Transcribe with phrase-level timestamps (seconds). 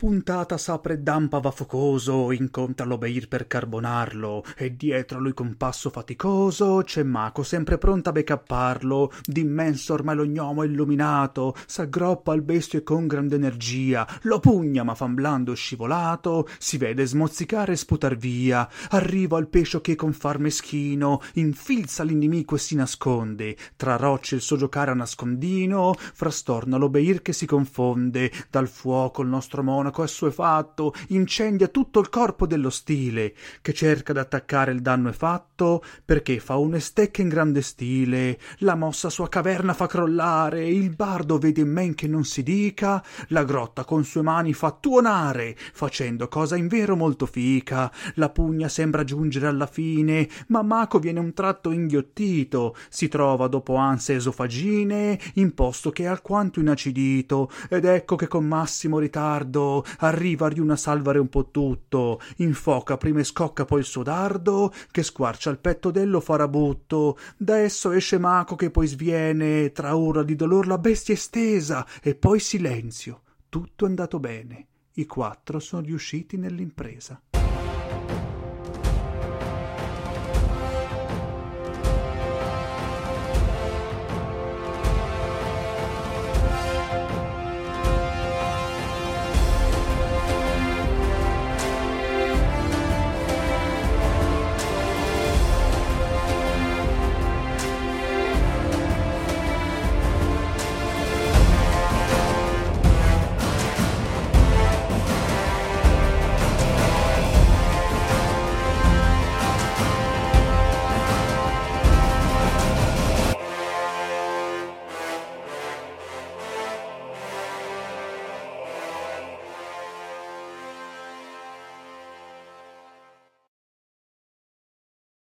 [0.00, 6.82] puntata s'apre dampava focoso incontra l'obeir per carbonarlo e dietro a lui con passo faticoso
[6.84, 9.10] c'è maco sempre pronta a becapparlo.
[9.24, 14.06] D'immenso ormai lo gnomo illuminato s'aggroppa al bestio e con grande energia.
[14.22, 18.68] Lo pugna ma famblando scivolato si vede smozzicare e sputar via.
[18.90, 23.56] Arriva al pescio che con far meschino infilza l'inimico e si nasconde.
[23.74, 28.30] Tra rocce il suo giocare a nascondino frastorna l'obeir che si confonde.
[28.48, 33.34] Dal fuoco il nostro monaco assuefatto incendia tutto il corpo dello stile.
[33.60, 38.38] Che cerca d'attaccare il danno è fatto perché fa une stecche in grande stile.
[38.58, 43.02] La mossa sua caverna fa crollare il bardo vede in men che non si dica
[43.28, 47.90] la grotta con sue mani fa tuonare facendo cosa in vero molto fica.
[48.14, 52.76] La pugna sembra giungere alla fine ma maco viene un tratto inghiottito.
[52.88, 57.50] Si trova dopo anse esofagine in posto che è alquanto inacidito.
[57.68, 62.20] Ed ecco che con massimo ritardo arriva a riuna salvare un po tutto.
[62.36, 67.18] Infoca prima e scocca poi il suo dardo che squarcia il petto dello farabutto.
[67.36, 71.86] Da esso esce maco che poi sviene tra urla di dolor la bestia è stesa
[72.02, 73.22] e poi silenzio.
[73.48, 74.66] Tutto è andato bene.
[74.94, 77.20] I quattro sono riusciti nell'impresa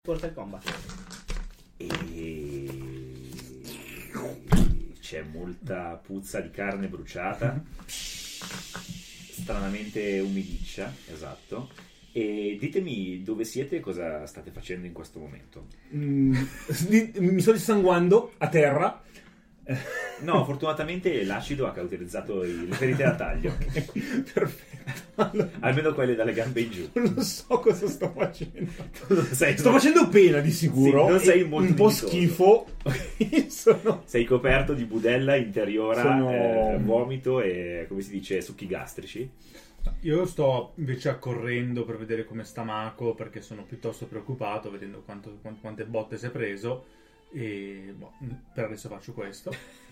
[0.07, 0.63] Portal Combat.
[1.75, 2.66] E
[5.01, 7.62] c'è molta puzza di carne bruciata,
[9.35, 11.69] stranamente umidiccia, esatto.
[12.13, 15.67] E ditemi dove siete e cosa state facendo in questo momento.
[15.94, 16.31] Mm,
[17.19, 19.03] mi sto dissanguando a terra.
[20.22, 23.53] No, fortunatamente l'acido ha cauterizzato i- le ferite da taglio,
[24.33, 24.75] Perfetto.
[25.16, 26.89] Allora, almeno quelle dalle gambe in giù.
[26.94, 28.72] non so cosa sto facendo.
[29.31, 31.03] Sei- Sto facendo pena di sicuro.
[31.05, 32.66] Sì, non sei molto un po' schifo.
[33.50, 39.29] Sono- Sei coperto di budella interiora, Sono- eh, vomito e, come si dice, succhi gastrici.
[40.01, 45.38] Io sto invece accorrendo per vedere come sta Mako perché sono piuttosto preoccupato vedendo quanto-
[45.41, 46.85] quan- quante botte si è preso
[47.34, 48.13] e boh,
[48.53, 49.51] per adesso faccio questo.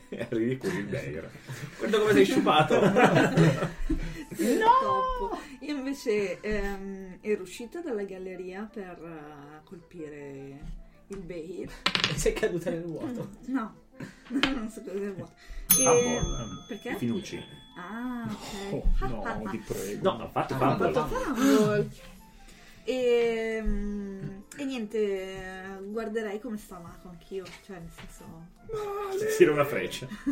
[0.10, 1.30] E arrivi con il Beir.
[1.78, 2.80] Guarda come sei sciupato.
[4.36, 5.40] Troppo.
[5.62, 10.60] Io invece ehm, ero uscita dalla galleria per eh, colpire
[11.08, 11.70] il Beir.
[12.12, 13.30] E sei caduta nel vuoto.
[13.48, 13.74] No,
[14.30, 15.34] non so cosa è vuoto.
[15.80, 15.86] E...
[15.86, 16.66] Ah, buono.
[16.68, 16.90] Perché?
[16.92, 17.44] I Finucci.
[17.78, 18.74] Ah, ok.
[18.74, 20.02] Oh, no, ti prego.
[20.12, 20.88] No, ha fatto Ah, fumble.
[20.88, 21.90] ha fatto Fumble.
[22.88, 28.54] E, mm, e niente, guarderei come sta Mako anch'io, cioè nel senso...
[29.38, 30.08] Tira una freccia.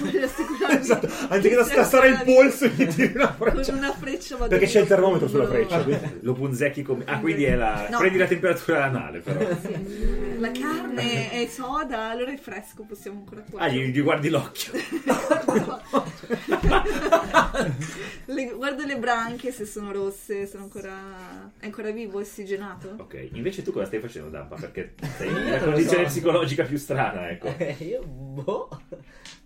[0.00, 3.70] voglio assicurarmi Esatto, anziché che da sia stare il polso gli tiri una freccia.
[3.72, 5.84] Con una freccia vado Perché c'è il termometro sulla freccia.
[6.20, 7.04] Lo punzecchi come...
[7.06, 7.88] Ah, quindi è la...
[7.90, 7.98] No.
[7.98, 9.40] Prendi la temperatura anale, però.
[9.60, 10.38] Sì.
[10.38, 13.74] La carne è soda, allora è fresco, possiamo ancora Ah, cuocere.
[13.74, 14.72] gli, gli guardi l'occhio.
[18.26, 21.52] Le- guardo le branchie se sono rosse, sono ancora...
[21.58, 22.94] è ancora vivo, ossigenato.
[22.98, 24.56] Ok, invece tu cosa stai facendo, Dampa?
[24.56, 26.10] Perché sei in lo condizione so.
[26.10, 27.48] psicologica più strana, ecco.
[27.58, 28.68] Eh, io, boh,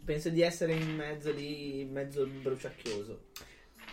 [0.05, 3.27] penso di essere in mezzo lì, mezzo bruciacchioso.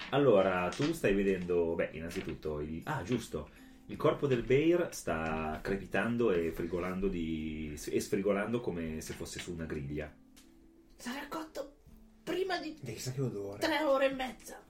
[0.10, 1.74] Allora, tu stai vedendo...
[1.76, 2.60] Beh, innanzitutto...
[2.60, 2.82] Il...
[2.84, 3.50] Ah, giusto.
[3.86, 7.78] Il corpo del Bear sta crepitando e frigolando, di...
[7.90, 10.14] e sfrigolando come se fosse su una griglia.
[10.98, 11.41] Sarà cotto prima
[12.62, 13.60] di Dai, chissà che odore.
[13.60, 14.64] tre ore e mezza.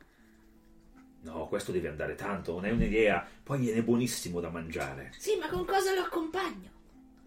[1.23, 3.23] No, questo deve andare tanto, non è un'idea.
[3.43, 5.11] Poi viene buonissimo da mangiare.
[5.19, 6.69] Sì, ma con cosa lo accompagno?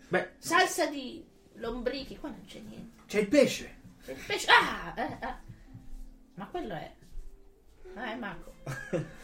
[0.09, 1.25] Beh, Salsa di
[1.55, 3.03] lombrichi, qua non c'è niente.
[3.07, 3.77] c'è il pesce.
[4.05, 4.47] C'è il pesce.
[4.51, 5.41] Ah, eh, ah.
[6.35, 6.93] Ma quello è.
[7.95, 8.53] Ah, è Marco.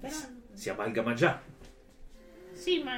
[0.00, 0.16] Però.
[0.54, 1.42] Si amalgama già.
[2.52, 2.94] Sì, ma.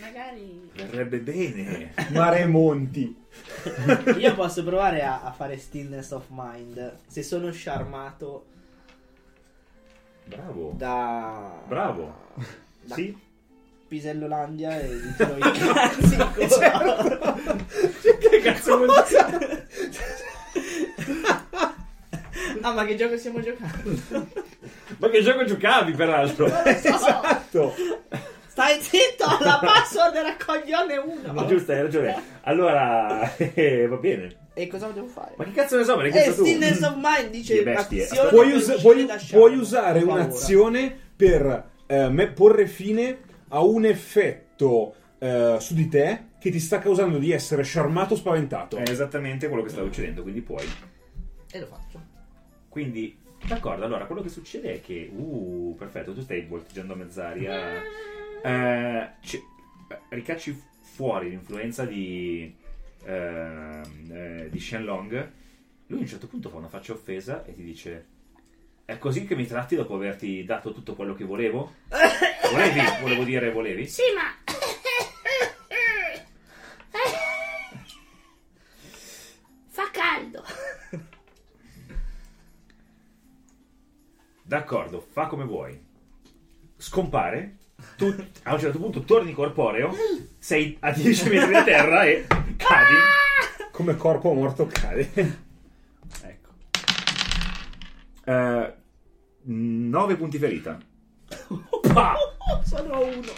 [0.00, 0.70] Magari.
[0.74, 1.92] Verrebbe bene.
[2.12, 3.16] Mare e monti.
[4.18, 6.96] Io posso provare a, a fare stillness of mind.
[7.06, 8.44] Se sono sciarmato
[10.24, 10.74] Bravo.
[10.76, 11.62] da.
[11.66, 12.14] Bravo.
[12.82, 13.16] Da Sì?
[13.88, 17.36] Pisellolandia e gli tiro i cazzi gola.
[18.18, 19.68] Che cazzo vuol dire?
[22.60, 24.28] ma che gioco stiamo giocando?
[24.98, 26.46] Ma che gioco giocavi, peraltro?
[26.64, 27.74] Esatto.
[28.56, 31.32] Stai zitto, la password era coglione 1.
[31.34, 32.22] Ma giusto, hai ragione.
[32.44, 34.34] Allora, eh, va bene.
[34.54, 35.34] E cosa devo fare?
[35.36, 36.46] Ma che cazzo ne so, me l'hai Eh, chiesto tu?
[36.48, 38.04] Stillness of Mind dice Che bestie.
[38.04, 38.28] azione.
[38.30, 40.22] Puoi, per uscire puoi- da puoi usare Paura.
[40.22, 43.18] un'azione per eh, me- porre fine
[43.48, 48.16] a un effetto eh, su di te che ti sta causando di essere sciarmato o
[48.16, 48.78] spaventato.
[48.78, 50.66] È esattamente quello che sta succedendo, quindi puoi.
[51.50, 52.00] E lo faccio.
[52.70, 57.82] Quindi, d'accordo, allora quello che succede è che, uh, perfetto, tu stai volteggiando a mezz'aria,
[58.42, 59.10] eh,
[59.88, 62.54] eh, ricacci fuori l'influenza di,
[63.04, 65.32] ehm, eh, di Shenlong,
[65.86, 68.06] lui a un certo punto fa una faccia offesa e ti dice,
[68.84, 71.74] è così che mi tratti dopo averti dato tutto quello che volevo?
[72.50, 72.80] Volevi?
[73.00, 73.86] Volevo dire volevi?
[73.88, 74.54] Sì, ma...
[79.68, 80.44] Fa caldo.
[84.42, 85.84] D'accordo, fa come vuoi.
[86.76, 87.56] Scompare.
[87.96, 89.94] Tu a un certo punto torni corporeo.
[90.38, 92.94] Sei a 10 metri da terra e cadi.
[93.70, 95.10] Come corpo morto cade.
[96.22, 96.50] Ecco.
[99.42, 100.78] 9 punti ferita.
[101.92, 102.14] Pa!
[102.64, 103.32] Sono uno.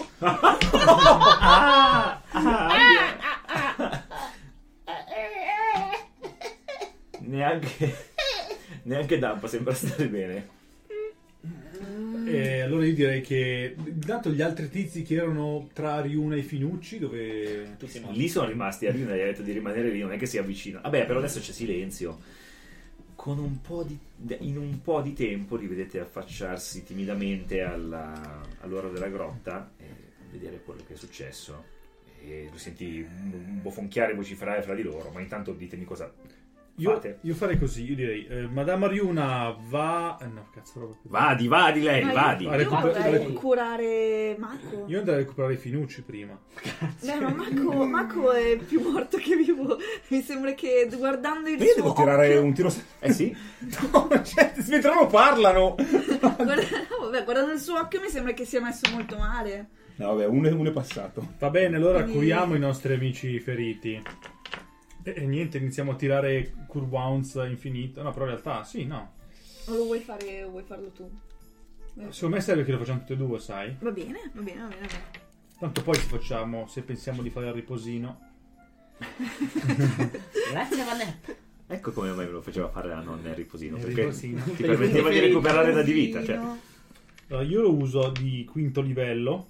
[7.20, 8.06] Neanche.
[8.82, 10.48] Neanche Dampa sembra stare bene.
[12.30, 16.98] E allora io direi che, dato gli altri tizi che erano tra Riuna e Finucci,
[16.98, 17.76] dove...
[18.10, 20.38] Lì sono rimasti a Rina e ha detto di rimanere lì, non è che si
[20.38, 20.80] avvicina.
[20.80, 22.18] Vabbè, però adesso c'è silenzio.
[23.14, 23.98] Con un po' di,
[24.40, 29.84] in un po' di tempo li vedete affacciarsi timidamente alla- all'ora della grotta e
[30.30, 31.76] vedere quello che è successo.
[32.20, 36.12] E lo senti bofonchiare e vociferare fra di loro, ma intanto ditemi cosa
[36.78, 40.16] Io, io farei così, io direi, eh, Madame Riuna va...
[40.20, 40.94] eh, no, cazzo, roba.
[41.02, 42.44] Vadi, vadi lei, No, vadi.
[42.44, 44.84] Io Io recuper- curare Mako.
[44.86, 46.38] Io andrei a recuperare i Finucci prima.
[47.02, 49.76] Beh, ma Mako, Mako è più morto che vivo.
[50.08, 52.72] Mi sembra che guardando il Ma io suo devo tirare occhio- un tiro.
[53.00, 53.36] Eh sì?
[53.92, 55.74] No, cioè, mentre loro parlano.
[56.20, 59.68] Guarda- no, vabbè, guardando il suo occhio mi sembra che sia messo molto male.
[59.96, 61.34] No, vabbè, uno, è- uno è passato.
[61.40, 64.00] Va bene, allora Quindi- curiamo i nostri amici feriti.
[65.08, 68.02] E, e niente, iniziamo a tirare Cure Wounds infinito.
[68.02, 69.14] No, però in realtà, sì, no.
[69.66, 71.10] O lo vuoi fare o vuoi farlo tu?
[72.10, 73.74] Secondo me serve che lo facciamo tutti e due, sai?
[73.80, 74.80] Va bene, va bene, va bene.
[74.80, 75.26] Va bene.
[75.58, 78.20] Tanto poi ci facciamo, se pensiamo di fare il riposino.
[80.50, 81.16] Grazie, Vanessa.
[81.70, 83.76] Ecco come mai me lo faceva fare la nonna il riposino.
[83.76, 84.42] Il Perché riposino.
[84.44, 86.24] ti permetteva di recuperare da di vita.
[86.24, 86.36] Cioè.
[87.28, 89.46] Allora, io lo uso di quinto livello.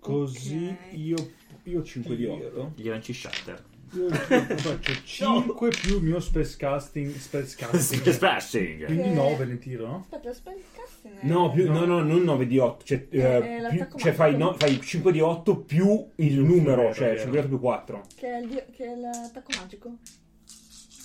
[0.00, 0.96] Così Ok.
[0.96, 1.16] io,
[1.64, 2.72] io 5 di 8.
[2.76, 3.64] Gli lanci shatter.
[3.94, 7.14] Io faccio 5 più il mio spellcasting.
[7.14, 8.08] Spellcasting.
[8.10, 8.84] Splashing.
[8.84, 9.14] Quindi Ok.
[9.14, 10.06] 9 ne tiro, no?
[10.10, 12.84] Aspetta, spellcasting è- No, più, no, no, non 9 di 8.
[12.84, 16.94] Cioè, eh, Eh, più- cioè fai, no, fai 5 di 8 più il numero, vero,
[16.94, 17.20] cioè vero.
[17.20, 18.02] 5 di 8 più 4.
[18.16, 19.96] Che è, il, che è l'attacco magico?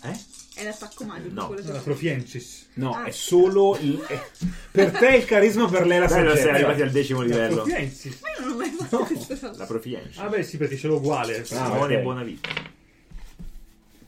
[0.05, 0.19] Eh?
[0.55, 1.33] È l'attacco magico.
[1.33, 1.47] No.
[1.47, 2.67] quello che- La Profiensis.
[2.73, 3.05] No, Ah.
[3.05, 4.19] è solo il, è-
[4.69, 6.49] per te il carisma, per lei la Bello, sei saggezza.
[6.55, 7.55] arrivati al decimo La livello.
[7.63, 8.19] Profiensis.
[8.21, 9.53] Ma io non ho mai fatto cosa.
[9.55, 10.23] La proficienza.
[10.23, 11.39] Ah beh sì, perché ce l'ho uguale.
[11.39, 12.49] Ah, Simone buona vita.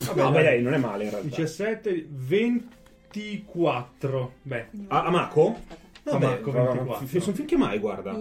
[0.06, 1.28] Vabbè, No, beh, dai, non è male in realtà.
[1.28, 4.32] 17, 24.
[4.42, 5.60] Beh, A, a Mako?
[6.04, 7.06] Vabbè, Mako, va- 24.
[7.06, 8.16] fi- sono finché mai, guarda.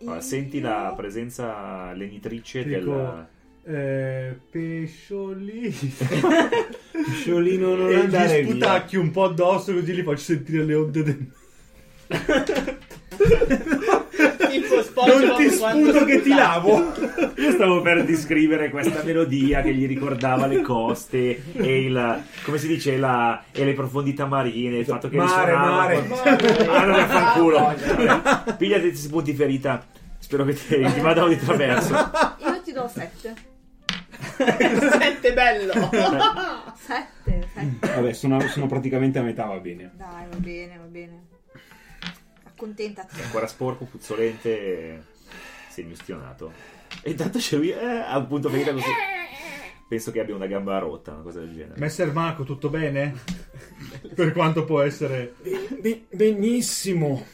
[0.00, 3.26] Allora, senti la presenza lenitrice dico-
[3.64, 3.74] del...
[3.76, 5.70] eh, pesciolino.
[7.12, 8.50] Sciolino non e gli andare via.
[8.50, 11.26] sputacchi un po' addosso così li faccio sentire le onde del...
[14.62, 16.92] SpongeBob Non ti sputo che ti lavo.
[17.36, 22.22] Io stavo per descrivere questa melodia che gli ricordava le coste e il...
[22.44, 22.96] come si dice?
[22.96, 26.06] La, e le profondità marine, il fatto che Mare, mare.
[26.08, 26.18] con-
[26.68, 27.74] Ah, non è fanculo.
[28.56, 29.84] Pigliati questi punti ferita.
[30.18, 31.94] Spero che ti, ti vadano di traverso.
[31.94, 33.34] Io ti do 7.
[34.38, 35.72] Sente bello.
[36.74, 37.94] 7, 7.
[37.94, 39.92] Vabbè, sono, sono praticamente a metà, va bene.
[39.96, 41.26] Dai, va bene, va bene.
[42.58, 43.20] Accontentati.
[43.22, 44.98] Ancora sporco, puzzolente e
[45.68, 46.52] semiustionato.
[47.02, 48.90] E intanto c'è lui, eh, a un punto ferita così.
[49.88, 51.78] Penso che abbia una gamba rotta, una cosa del genere.
[51.78, 53.14] Messer Marco, tutto bene?
[54.12, 55.34] per quanto può essere...
[55.80, 57.24] Be- benissimo.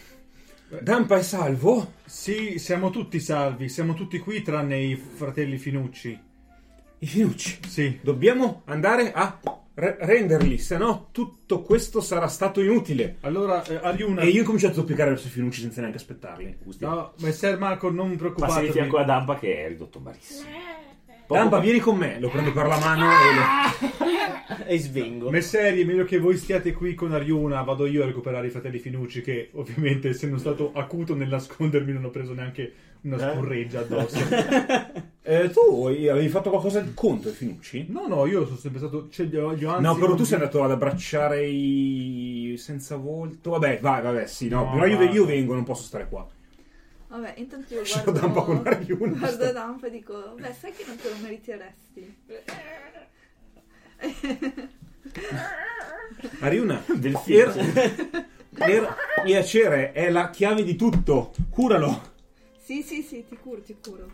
[0.82, 1.94] Dampa è salvo?
[2.04, 6.20] Sì, siamo tutti salvi, siamo tutti qui tranne i fratelli Finucci.
[6.98, 7.60] I finucci.
[7.66, 9.38] Sì, Dobbiamo andare a
[9.74, 13.16] re- renderli, se no tutto questo sarà stato inutile.
[13.20, 14.22] Allora, eh, Ariuna...
[14.22, 16.56] E io ho cominciato a zoppicare verso i finucci senza neanche aspettarli.
[16.62, 16.84] Gusti.
[16.84, 18.72] No, messer Marco, non Passi di preoccupatevi.
[18.72, 20.48] fianco a Dampa che è ridotto malissimo.
[21.26, 24.02] Poco- Dampa, vieni con me, lo prendo per la mano e lo...
[24.66, 25.30] E svengo.
[25.30, 27.62] Messeri, è meglio che voi stiate qui con Ariuna.
[27.62, 29.22] Vado io a recuperare i fratelli Finucci.
[29.22, 32.72] Che ovviamente, essendo stato acuto nel nascondermi, non ho preso neanche
[33.04, 33.34] una Eh?
[33.34, 34.18] scurreggia addosso.
[35.26, 37.86] Eh, tu avevi fatto qualcosa contro i finucci?
[37.88, 39.08] no, no, io sono sempre stato.
[39.08, 42.96] Cioè, gli ho, gli ho anzi No, però tu sei andato ad abbracciare i senza
[42.96, 43.48] volto.
[43.52, 44.64] Vabbè, vai, vabbè, sì, no.
[44.64, 45.04] No, però io, va.
[45.04, 46.28] io vengo, non posso stare qua.
[47.08, 48.20] Vabbè, intanto io Lascialo guardo...
[48.20, 49.16] da un po' con Ariuna.
[49.18, 52.16] Guardo Dampa e dico, beh, sai che non te lo meriteresti.
[56.40, 57.72] Ariuna, Del film.
[58.54, 58.94] per
[59.24, 61.32] piacere, è la chiave di tutto.
[61.48, 62.12] Curalo.
[62.64, 64.10] Sì, sì, sì, ti curo, ti curo.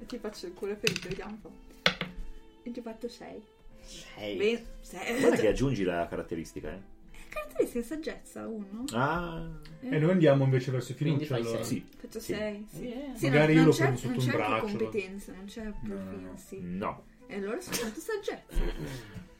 [0.00, 1.52] E ti faccio il cura ferito, vediamo un po'.
[2.64, 3.40] E ti ho fatto 6.
[4.18, 4.36] Ehi.
[4.36, 5.20] Bene, 6.
[5.20, 6.92] Guarda che aggiungi la caratteristica, eh.
[7.28, 8.84] Caratteristiche di saggezza, 1.
[8.94, 9.48] Ah,
[9.80, 11.62] E noi andiamo invece verso i fai Allora.
[11.62, 11.86] Sì.
[11.96, 12.32] Faccio Sì.
[12.34, 12.82] 6, sì.
[12.82, 13.14] Yeah.
[13.14, 15.32] Sì, Magari non, io lo non c'è, prendo sotto non un c'è braccio, lo- competenza,
[15.32, 16.58] non c'è proficiency.
[16.62, 17.04] no.
[17.28, 19.22] E allora soltanto saggezza.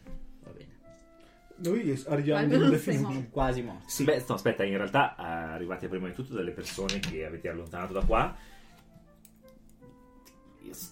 [1.56, 2.98] Noi arriviamo Finucci.
[3.14, 3.28] morto.
[3.30, 3.88] Quasi morto.
[3.88, 4.04] Sì.
[4.04, 7.92] Beh, no, aspetta, in realtà eh, arrivate prima di tutto dalle persone che avete allontanato
[7.92, 8.36] da qua.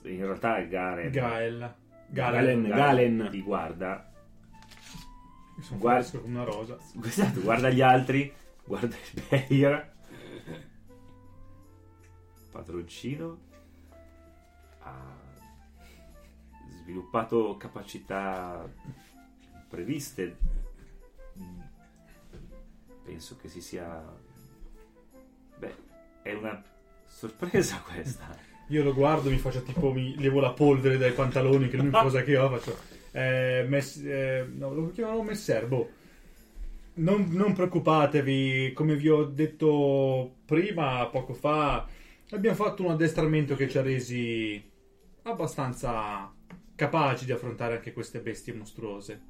[0.05, 1.75] In realtà Garen, Gael.
[2.09, 2.69] Galen, Galen.
[2.69, 3.29] Galen.
[3.31, 4.09] ti guarda.
[5.61, 6.77] Sono Guarda- fresco come una rosa.
[7.05, 8.33] Esatto, guarda gli altri,
[8.65, 9.91] guarda il Beir.
[12.51, 13.39] Padroncino
[14.81, 15.17] ha
[16.83, 18.69] sviluppato capacità
[19.73, 20.37] previste.
[21.39, 21.61] Mm,
[23.05, 24.03] Penso che si sia.
[25.57, 25.75] Beh,
[26.23, 26.63] è una
[27.07, 28.37] sorpresa questa.
[28.69, 32.01] Io lo guardo, mi faccio tipo, mi levo la polvere dai pantaloni, che è l'unica
[32.05, 32.77] cosa che ho, faccio...
[33.13, 35.91] Eh, mess- eh, no, lo chiamavo Messerbo.
[36.95, 41.87] Non, non preoccupatevi, come vi ho detto prima, poco fa,
[42.31, 44.63] abbiamo fatto un addestramento che ci ha resi
[45.23, 46.31] abbastanza
[46.75, 49.21] capaci di affrontare anche queste bestie mostruose.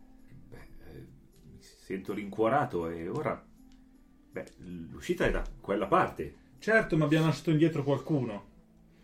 [1.82, 3.44] Sento rincuorato e ora.
[4.30, 4.44] Beh,
[4.92, 6.32] l'uscita è da quella parte.
[6.60, 8.50] Certo, ma abbiamo lasciato indietro qualcuno.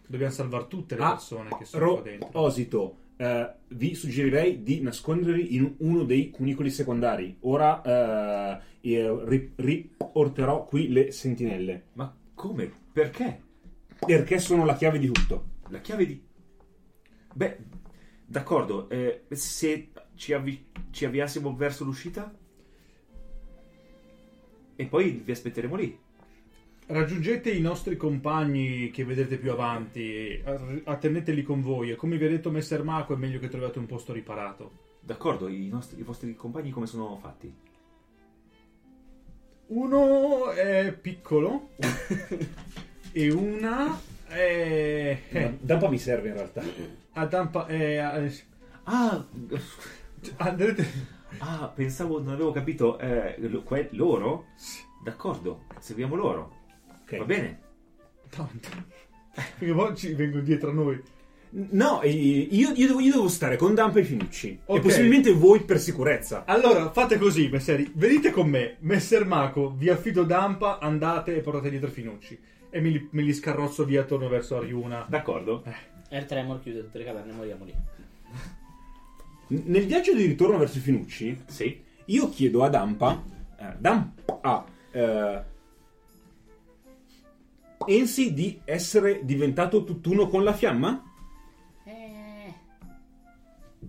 [0.07, 2.29] Dobbiamo salvare tutte le Ah, persone che sono qua dentro.
[2.29, 7.37] Proposito, eh, vi suggerirei di nascondervi in uno dei cunicoli secondari.
[7.41, 11.87] Ora eh, ri- riporterò qui le sentinelle.
[11.95, 12.71] Ma come?
[12.93, 13.43] Perché?
[14.07, 15.57] Perché sono la chiave di tutto.
[15.71, 16.23] La chiave di.
[17.35, 17.59] Beh,
[18.25, 18.89] d'accordo.
[18.89, 22.33] eh, se ci, avvi- ci avviassimo verso l'uscita?
[24.81, 25.99] E poi vi aspetteremo lì.
[26.87, 32.25] Raggiungete i nostri compagni che vedrete più avanti, a- attendeteli con voi e come vi
[32.27, 34.71] ha detto Messer Mako è meglio che troviate un posto riparato.
[35.01, 37.53] D'accordo, i, nostri- i vostri compagni come sono fatti?
[39.67, 41.71] Uno è piccolo
[43.13, 45.19] e una è...
[45.29, 46.63] Eh, Dampa mi serve in realtà.
[47.15, 47.67] a dampa...
[47.67, 48.33] È, è-
[48.85, 49.27] Ah,
[50.39, 51.17] andrete...
[51.39, 52.99] ah, pensavo, non avevo capito.
[52.99, 54.47] eh, lo- que- loro?
[55.03, 56.57] D'accordo, seguiamo loro.
[57.03, 57.17] Ok.
[57.19, 57.61] Va bene.
[58.29, 58.69] Tanto.
[59.59, 61.01] Perché poi ci vengono dietro a noi.
[61.51, 64.61] No, eh, io, io devo, io devo stare con Dampa e Finucci.
[64.67, 64.77] Ok.
[64.79, 66.45] E possibilmente voi per sicurezza.
[66.45, 67.91] Allora, fate così, messeri.
[67.95, 68.77] Venite con me.
[68.81, 72.39] Messer Mako, vi affido Dampa, andate e portate dietro i Finucci.
[72.69, 75.07] E me li, me li scarrozzo via torno verso Ariuna.
[75.09, 75.63] D'accordo.
[76.11, 77.75] Air Tremor chiude tutte le caverne, moriamo lì.
[79.49, 81.83] Nel viaggio di ritorno verso i Finucci, Sì.
[82.07, 83.23] io chiedo a Dampa.
[83.59, 84.67] eh, Dampa.
[84.93, 85.43] eh,
[87.85, 91.03] pensi di essere diventato tutt'uno con la fiamma?
[91.85, 92.53] Eh,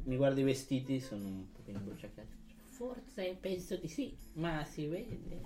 [0.06, 2.38] Mi guardo i vestiti, sono un pochino bruciacchiati.
[2.70, 5.42] forse penso di sì, ma si vede.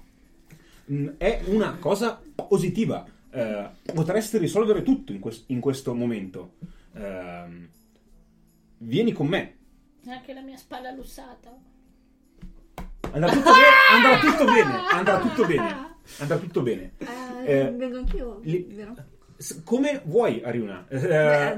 [0.91, 3.03] Mm, È una cosa positiva.
[3.32, 6.53] Eh, potreste risolvere tutto in, quest- in questo momento.
[6.93, 7.67] Ehm,
[8.77, 9.55] vieni con me.
[10.07, 11.51] Anche la mia spalla lussata.
[13.12, 14.74] Andrà tutto, be- andrà tutto bene.
[14.91, 15.95] Andrà tutto bene.
[16.19, 16.91] Andrà tutto bene.
[16.98, 17.05] Eh,
[17.60, 18.95] Eh, vengo anch'io, li- vero?
[19.38, 20.86] S- come vuoi, Ariuna?
[20.89, 21.07] Eh, Beh,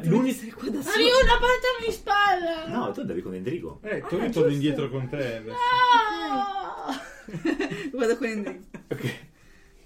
[0.01, 0.93] devi l'uni- essere qua da solo.
[0.95, 2.67] Ariuna, portami spalla!
[2.67, 3.79] No, tu andavi con Endrigo.
[3.83, 5.35] Eh, tu io torno indietro con te.
[5.37, 5.55] adesso.
[5.55, 7.01] Ah!
[7.93, 8.65] Vado con Enrico.
[8.89, 9.15] Ok.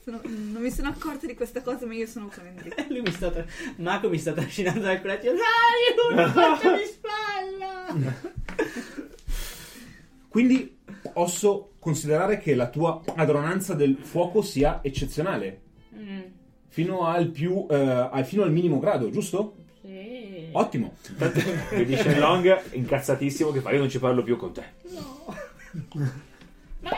[0.09, 2.75] Sono- non mi sono accorta di questa cosa, ma io sono con Enrico.
[2.89, 3.45] Lui mi sta tra...
[3.77, 5.29] Mako mi sta trascinando dal coraggio.
[5.29, 7.95] Ariuna, portami spalla!
[10.27, 10.77] Quindi
[11.13, 15.61] posso considerare che la tua padronanza del fuoco sia eccezionale.
[15.95, 16.19] Mm,
[16.67, 19.55] Fino al più eh, al- fino al minimo grado, giusto?
[19.81, 20.49] sì.
[20.51, 20.95] Ottimo.
[21.71, 24.63] Vedi Shenlong incazzatissimo che fa io non ci parlo più con te.
[24.89, 25.35] No.
[26.81, 26.89] Ma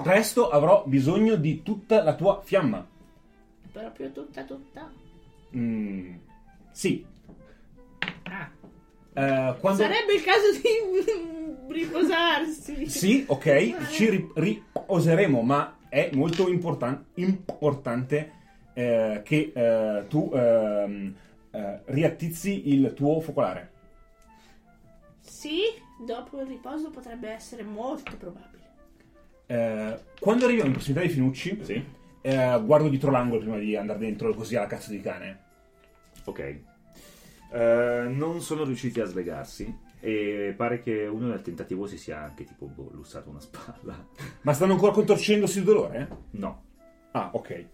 [0.00, 0.04] mm.
[0.04, 2.86] Resto avrò bisogno di tutta la tua fiamma.
[3.72, 4.90] Proprio tutta, tutta.
[5.56, 6.14] Mm,
[6.72, 7.04] sì.
[8.24, 8.50] Ah,
[9.14, 9.82] Eh, quando...
[9.82, 12.88] sarebbe il caso di riposarsi.
[12.88, 18.32] Sì, ok, ci ri- riposeremo, ma è molto importan- importante
[18.74, 21.14] eh, che eh, tu ehm,
[21.50, 23.72] eh, riattizzi il tuo focolare.
[25.20, 25.60] Sì,
[26.04, 28.47] dopo il riposo potrebbe essere molto probabile.
[29.50, 31.84] Eh, quando arriviamo in prossimità di Finucci, Sì.
[32.20, 35.38] eh, guardo dietro l'angolo prima di andare dentro così alla cazzo di cane.
[36.24, 36.58] Ok.
[37.50, 42.44] Eh, non sono riusciti a svegarsi e pare che uno nel tentativo si sia anche
[42.44, 44.06] tipo boh, lussato una spalla.
[44.42, 46.08] Ma stanno ancora contorcendosi di dolore?
[46.32, 46.62] No.
[47.12, 47.64] Ah, ok.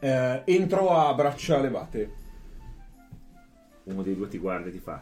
[0.00, 2.14] Eh, entro a braccia levate.
[3.84, 5.00] Uno dei due ti guarda e ti fa.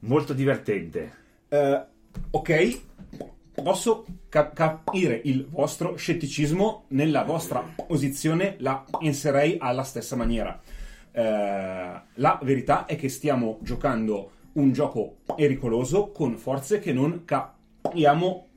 [0.00, 1.12] Molto divertente.
[1.48, 1.84] Eh,
[2.30, 2.80] ok,
[3.62, 10.60] posso cap- capire il vostro scetticismo nella vostra posizione, la penserei alla stessa maniera.
[11.12, 18.48] Eh, la verità è che stiamo giocando un gioco pericoloso con forze che non capiamo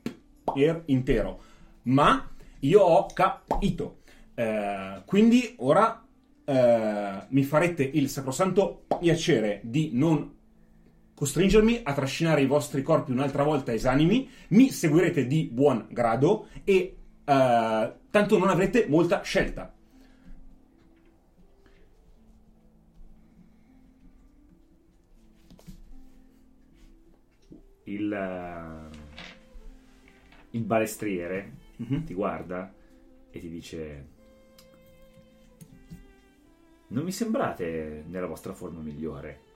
[0.52, 1.40] per intero,
[1.82, 2.30] ma
[2.60, 3.98] io ho capito.
[4.34, 6.04] Eh, quindi ora
[6.44, 10.33] eh, mi farete il sacrosanto piacere di non
[11.24, 16.96] costringermi a trascinare i vostri corpi un'altra volta esanimi, mi seguirete di buon grado e
[17.24, 19.72] eh, tanto non avrete molta scelta.
[27.84, 28.96] Il, eh,
[30.50, 32.04] il balestriere Mhm.
[32.04, 32.70] ti guarda
[33.30, 34.06] e ti dice:
[36.88, 39.52] Non mi sembrate nella vostra forma migliore.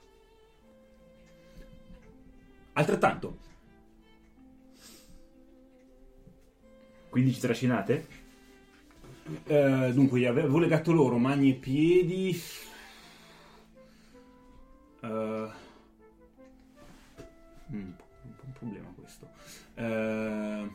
[2.79, 3.37] Altrettanto,
[7.09, 8.07] Quindi ci trascinate?
[9.47, 12.41] eh, dunque, avevo legato loro mani e piedi.
[15.03, 15.09] Mm,
[17.71, 18.05] un po'
[18.45, 19.29] un problema questo.
[19.73, 20.69] Eh,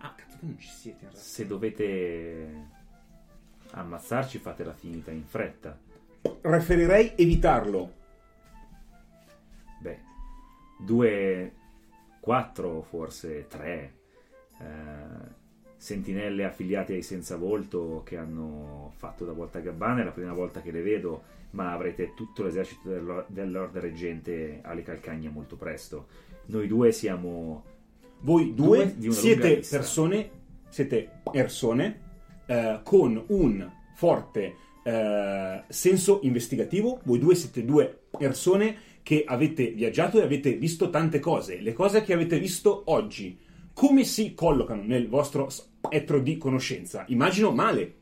[0.00, 1.18] ah, cazzo, che non ci siete in realtà.
[1.20, 2.66] Se dovete
[3.70, 5.78] ammazzarci, fatela finita in fretta.
[6.42, 7.97] Preferirei evitarlo.
[10.78, 11.52] Due,
[12.20, 13.92] quattro, forse tre
[14.58, 15.36] eh,
[15.76, 20.00] sentinelle affiliate ai senza volto che hanno fatto da volta a gabbana.
[20.00, 24.60] È la prima volta che le vedo, ma avrete tutto l'esercito del, del Lord Reggente
[24.62, 26.06] alle calcagna molto presto.
[26.46, 27.64] Noi due siamo
[28.20, 30.30] Voi Due due, siete persone,
[30.68, 32.00] siete persone
[32.46, 37.00] eh, con un forte eh, senso investigativo.
[37.04, 38.76] Voi due siete due persone
[39.08, 41.60] che avete viaggiato e avete visto tante cose.
[41.62, 43.38] Le cose che avete visto oggi,
[43.72, 47.06] come si collocano nel vostro spettro di conoscenza?
[47.08, 47.94] Immagino male.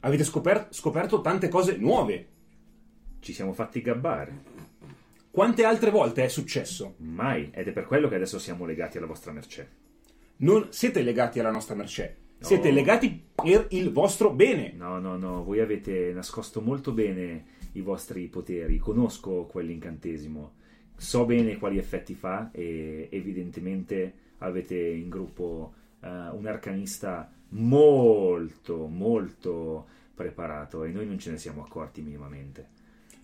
[0.00, 2.28] Avete scoper- scoperto tante cose nuove.
[3.20, 4.42] ci siamo fatti gabbare.
[5.30, 6.94] Quante altre volte è successo?
[7.00, 9.68] Mai, ed è per quello che adesso siamo legati alla vostra mercé.
[10.36, 11.76] Non siete legati alla nostra.
[11.86, 12.74] Siete No.
[12.74, 14.72] legati per il vostro bene.
[14.74, 20.52] No, no, no, voi avete nascosto molto bene i vostri poteri, conosco quell'incantesimo,
[20.96, 29.86] so bene quali effetti fa e evidentemente avete in gruppo eh, un arcanista molto, molto
[30.14, 32.74] preparato e noi non ce ne siamo accorti minimamente.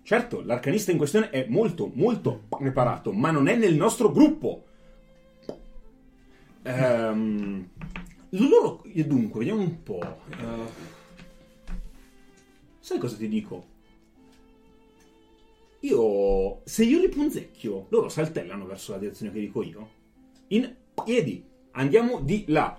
[0.03, 4.65] Certo, l'arcanista in questione è molto, molto preparato, ma non è nel nostro gruppo.
[6.62, 7.69] Ehm,
[8.31, 10.01] loro, dunque, vediamo un po'.
[10.29, 10.91] Eh,
[12.81, 13.72] sai cosa ti dico?
[15.85, 19.88] Io, se io li punzecchio, loro saltellano verso la direzione che dico io.
[20.49, 20.73] In
[21.05, 22.79] piedi, andiamo di là.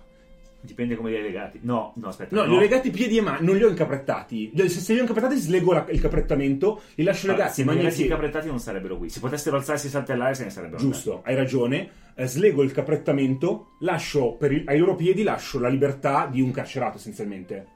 [0.61, 1.59] Dipende come li hai legati.
[1.63, 2.33] No, no, aspetta.
[2.37, 4.53] No, li ho legati piedi e mani, non li ho incaprettati.
[4.55, 7.77] Se, se li ho incaprettati, slego la- il caprettamento, li lascio Allora, legati se non
[7.77, 8.09] avessi piedi.
[8.09, 9.09] caprettati non sarebbero qui.
[9.09, 11.89] Se potessero alzarsi e saltellare se ne sarebbero Giusto, hai ragione.
[12.15, 16.95] Eh, slego il caprettamento, lascio il- ai loro piedi lascio la libertà di un carcerato
[16.95, 17.67] essenzialmente.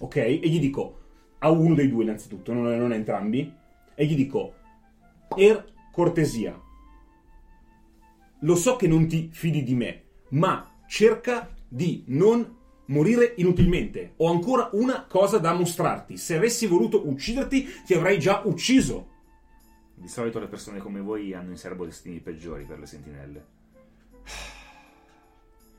[0.00, 0.16] Ok?
[0.16, 0.98] E gli dico
[1.38, 3.52] a uno dei due innanzitutto, non, non a entrambi,
[3.94, 4.54] e gli dico
[5.34, 6.60] per cortesia.
[8.40, 14.14] Lo so che non ti fidi di me, ma cerca di non morire inutilmente.
[14.16, 16.16] Ho ancora una cosa da mostrarti.
[16.16, 19.08] Se avessi voluto ucciderti, ti avrei già ucciso.
[19.94, 23.46] Di solito le persone come voi hanno in serbo destini peggiori per le sentinelle.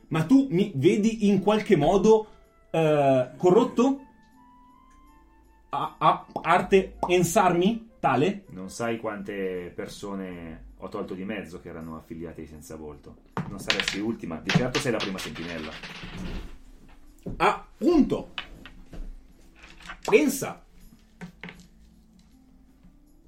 [0.07, 2.27] Ma tu mi vedi in qualche modo
[2.69, 4.01] eh, corrotto?
[5.69, 7.89] A, a arte pensarmi?
[8.03, 8.43] Tale?
[8.49, 13.15] Non sai quante persone ho tolto di mezzo che erano affiliate ai senza volto.
[13.47, 15.71] Non saresti ultima, di certo sei la prima sentinella.
[17.37, 18.33] Ah, punto.
[20.03, 20.61] Pensa.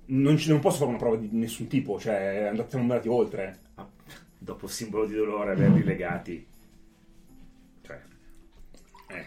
[0.08, 3.60] Non, ci- non posso fare una prova di nessun tipo, cioè andate, andati oltre.
[3.76, 3.88] Ah,
[4.38, 6.46] Dopo simbolo di dolore averli legati.
[7.82, 8.02] Cioè,
[9.08, 9.26] Eh.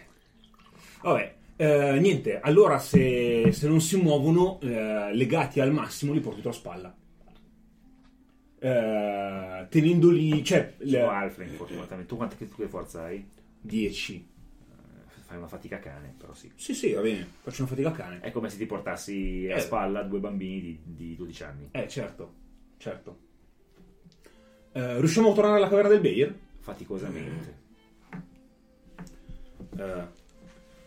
[1.01, 6.39] Vabbè, eh, niente, allora se, se non si muovono, eh, legati al massimo, li porti
[6.39, 6.95] sulla spalla.
[8.61, 12.07] Eh, tenendoli, cioè, sono Alfred, fortunatamente.
[12.09, 13.25] Tu quante tu che forza hai?
[13.61, 14.15] 10.
[14.15, 16.49] Eh, Fai una fatica cane, però sì.
[16.55, 18.19] Sì, sì, va bene, faccio una fatica a cane.
[18.21, 19.59] È come se ti portassi a Eh.
[19.59, 21.67] spalla due bambini di, di 12 anni.
[21.71, 22.33] Eh, certo,
[22.77, 23.17] certo.
[24.71, 26.33] Eh, riusciamo a tornare alla caverna del Beir?
[26.59, 27.57] Faticosamente.
[29.77, 30.17] Eh,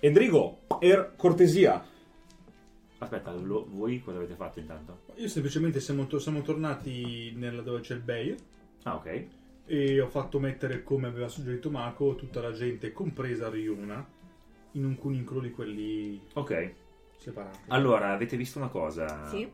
[0.04, 1.80] Endrigo, er cortesia.
[2.98, 4.98] Aspetta, lo- voi cosa avete fatto intanto?
[5.14, 8.36] Io semplicemente siamo, to- siamo tornati nella, dove c'è il Bayer
[8.82, 9.26] Ah, ok.
[9.66, 14.04] e ho fatto mettere, come aveva suggerito Mako, tutta la gente, compresa Ryuna,
[14.72, 16.72] in un cunicolo di quelli Ok.
[17.18, 17.58] separati.
[17.68, 19.28] Allora, avete visto una cosa?
[19.28, 19.48] Sì.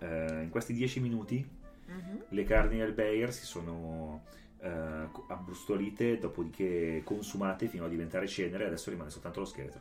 [0.00, 1.42] Eh, in questi 10 minuti
[1.86, 2.24] Mhm.
[2.28, 4.24] le carni del Bayer si sono
[4.60, 9.80] eh, co- abbrustolite, dopodiché consumate fino a diventare cenere, adesso rimane soltanto lo scheletro.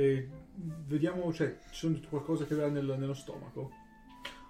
[0.00, 0.28] E
[0.86, 3.70] vediamo, cioè, ci sono qualcosa che aveva nel- nello stomaco.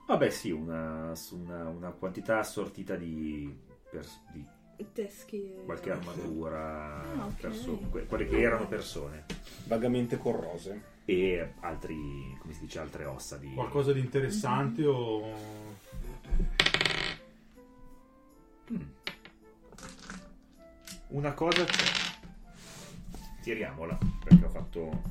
[0.06, 3.52] Vabbè, sì, una, una- una quantità assortita di,
[3.90, 4.44] pers- di
[4.92, 5.62] Teschi e...
[5.64, 7.40] qualche armatura, Ah, ok.
[7.40, 9.24] perso- que- quelle che erano persone,
[9.66, 10.98] Vagamente corrose.
[11.04, 13.52] e altri, come si dice, altre ossa di...
[13.52, 15.32] Qualcosa di interessante o...
[18.72, 18.80] Mm.
[21.08, 22.08] Una cosa c'è.
[23.42, 25.02] Tiriamola, perché ho fatto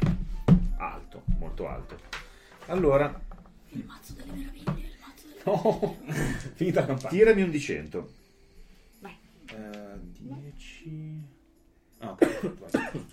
[0.80, 1.98] alto, molto alto.
[2.68, 3.20] Allora,
[3.70, 5.98] Il mazzo delle meraviglie, il mazzo delle No,
[6.56, 7.10] finita la campagna.
[7.10, 8.14] tirami un di 100.
[9.00, 9.18] Vai.
[10.18, 11.22] 10.
[12.00, 12.54] Ah, ok.
[12.72, 13.06] vai.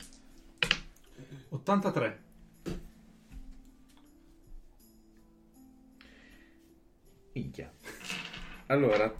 [1.50, 2.24] 83.
[7.32, 7.70] Minchia.
[8.66, 9.12] Allora,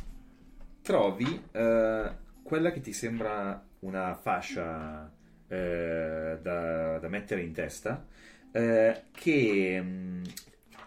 [0.82, 2.11] trovi eh,
[2.42, 5.12] quella che ti sembra una fascia
[5.48, 8.04] eh, da, da mettere in testa,
[8.57, 10.23] eh, che mh,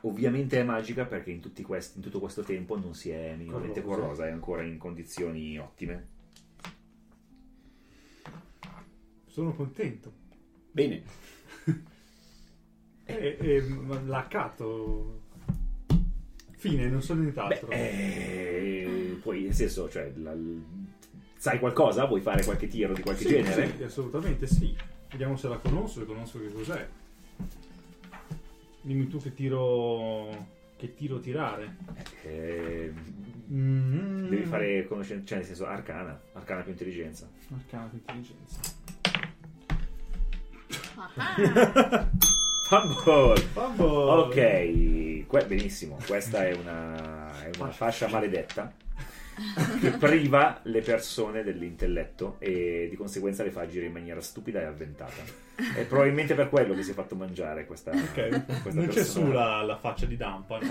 [0.02, 3.82] ovviamente è magica perché in, tutti questi- in tutto questo tempo non si è minimamente
[3.82, 4.02] Corrosa.
[4.02, 6.08] corrosa, è ancora in condizioni ottime.
[9.28, 10.12] Sono contento.
[10.72, 11.04] Bene.
[13.12, 13.64] E, e
[14.06, 15.22] laccato.
[16.52, 17.72] Fine, non so nient'altro.
[17.72, 20.36] Eh, poi, nel senso, cioè, la-
[21.36, 22.06] sai qualcosa?
[22.06, 23.74] Vuoi fare qualche tiro di qualche Sì, genere?
[23.78, 24.78] sì, assolutamente sì.
[25.10, 26.88] Vediamo se la conosco, se conosco che cos'è.
[28.82, 30.58] Dimmi tu che tiro.
[30.78, 31.76] che tiro tirare.
[32.24, 32.94] Eh,
[33.52, 34.30] Mm.
[34.30, 37.28] Devi fare conoscenza, cioè nel senso arcana, arcana più intelligenza.
[37.52, 38.60] Arcana di intelligenza.
[42.70, 43.38] Fumble!
[43.54, 43.86] Fumble!
[43.88, 48.72] Ok, que- benissimo, questa è una, è una fascia maledetta
[49.80, 54.66] che priva le persone dell'intelletto e di conseguenza le fa agire in maniera stupida e
[54.66, 55.48] avventata.
[55.76, 59.26] È probabilmente per quello che si è fatto mangiare questa, Ok, questa non c'è persona.
[59.26, 60.60] su la, la faccia di Dampa.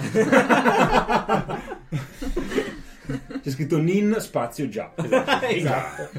[3.43, 4.93] C'è scritto Nin spazio già.
[5.49, 6.11] Esatto.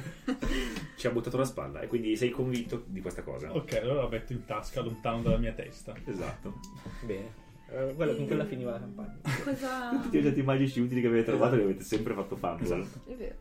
[0.95, 3.53] Ci ha buttato la spalla e quindi sei convinto di questa cosa.
[3.53, 5.93] ok, allora la metto in tasca lontano dalla mia testa.
[6.05, 6.59] Esatto.
[7.01, 7.47] Bene.
[7.71, 9.17] Eh, quella- con quella finiva la campagna.
[9.43, 9.89] cosa...
[10.01, 12.85] Tutti gli oggetti magici utili che avete trovato li avete sempre fatto fumble.
[13.05, 13.35] È vero.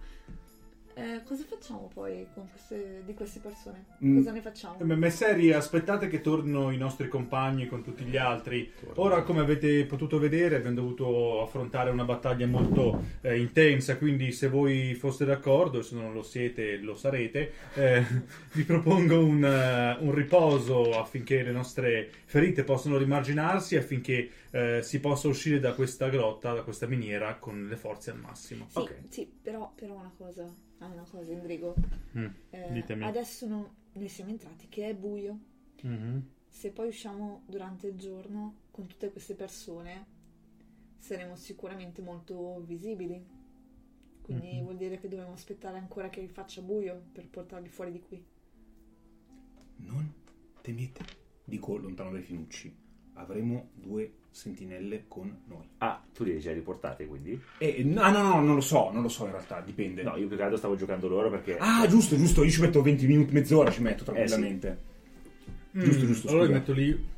[0.99, 3.85] Eh, cosa facciamo poi con queste, di queste persone?
[4.05, 4.17] Mm.
[4.17, 4.85] Cosa ne facciamo?
[4.97, 8.69] Messeri, aspettate che tornino i nostri compagni con tutti gli altri.
[8.95, 14.49] Ora, come avete potuto vedere, abbiamo dovuto affrontare una battaglia molto eh, intensa, quindi se
[14.49, 18.05] voi foste d'accordo, se non lo siete, lo sarete, eh,
[18.55, 24.99] vi propongo un, eh, un riposo affinché le nostre ferite possano rimarginarsi, affinché eh, si
[24.99, 28.67] possa uscire da questa grotta, da questa miniera, con le forze al massimo.
[28.69, 28.95] Sì, Ok.
[29.11, 31.75] sì, però, però una cosa, ah, una cosa, Indrigo.
[32.17, 35.39] Mm, Eh, adesso no- noi siamo entrati, che è buio.
[35.83, 36.29] Mhm.
[36.49, 40.07] Se poi usciamo durante il giorno con tutte queste persone,
[40.97, 43.25] saremo sicuramente molto visibili.
[44.23, 44.63] Quindi Mhm.
[44.63, 48.25] vuol dire che dobbiamo aspettare ancora che faccia buio per portarli fuori di qui.
[49.77, 50.13] Non
[50.61, 51.05] temete,
[51.45, 52.75] dico lontano dai finucci.
[53.21, 55.67] Avremo due sentinelle con noi.
[55.79, 57.41] Ah, tu li hai già riportate quindi?
[57.59, 60.03] E, no, no, no, non lo so, non lo so in realtà, dipende.
[60.03, 61.57] No, io più che altro stavo giocando loro perché...
[61.59, 64.79] Ah, giusto, giusto, io ci metto 20 minuti, mezz'ora ci metto Eh, tranquillamente.
[65.77, 66.59] Mm, Giusto, giusto, Allora li scusa.
[66.61, 67.09] metto lì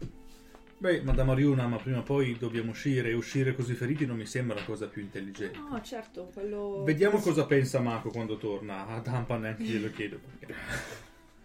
[0.79, 4.25] Beh, Madame Ariuna, ma prima o poi dobbiamo uscire e uscire così feriti non mi
[4.25, 5.59] sembra la cosa più intelligente.
[5.59, 6.83] No, certo, quello...
[6.85, 8.87] Vediamo cosa pensa Mako quando torna.
[8.87, 10.19] A Dampa neanche glielo chiedo.
[10.39, 10.55] perché-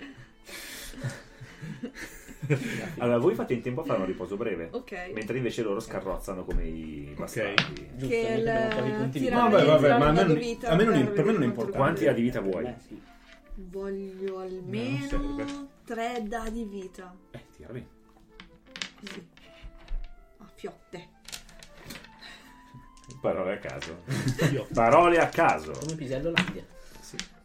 [2.99, 4.69] Allora, voi fate in tempo a fare un riposo breve.
[4.71, 5.11] Ok.
[5.13, 7.89] Mentre invece loro scarrozzano come i bastardi.
[8.07, 11.25] Che il tirare- Vabbè, vabbè, ma a me non- dado vita a me non- per
[11.25, 11.77] me non importante.
[11.77, 12.63] Quanti dadi vita vuoi?
[12.63, 13.01] Beh, sì.
[13.57, 17.15] Voglio almeno tre dadi vita.
[17.31, 17.87] Eh, tirali.
[18.99, 19.27] Così.
[20.39, 21.07] A fiotte.
[23.21, 24.03] Parole a caso.
[24.73, 25.71] Parole a caso.
[25.71, 26.65] Come Pisello Landia.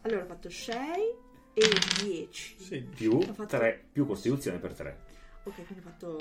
[0.03, 1.69] Allora ho fatto 6 e
[2.03, 2.55] 10.
[2.59, 2.81] Sì.
[2.95, 4.99] Più fatto- 3, più costituzione per 3.
[5.45, 6.17] Ok, quindi ho fatto...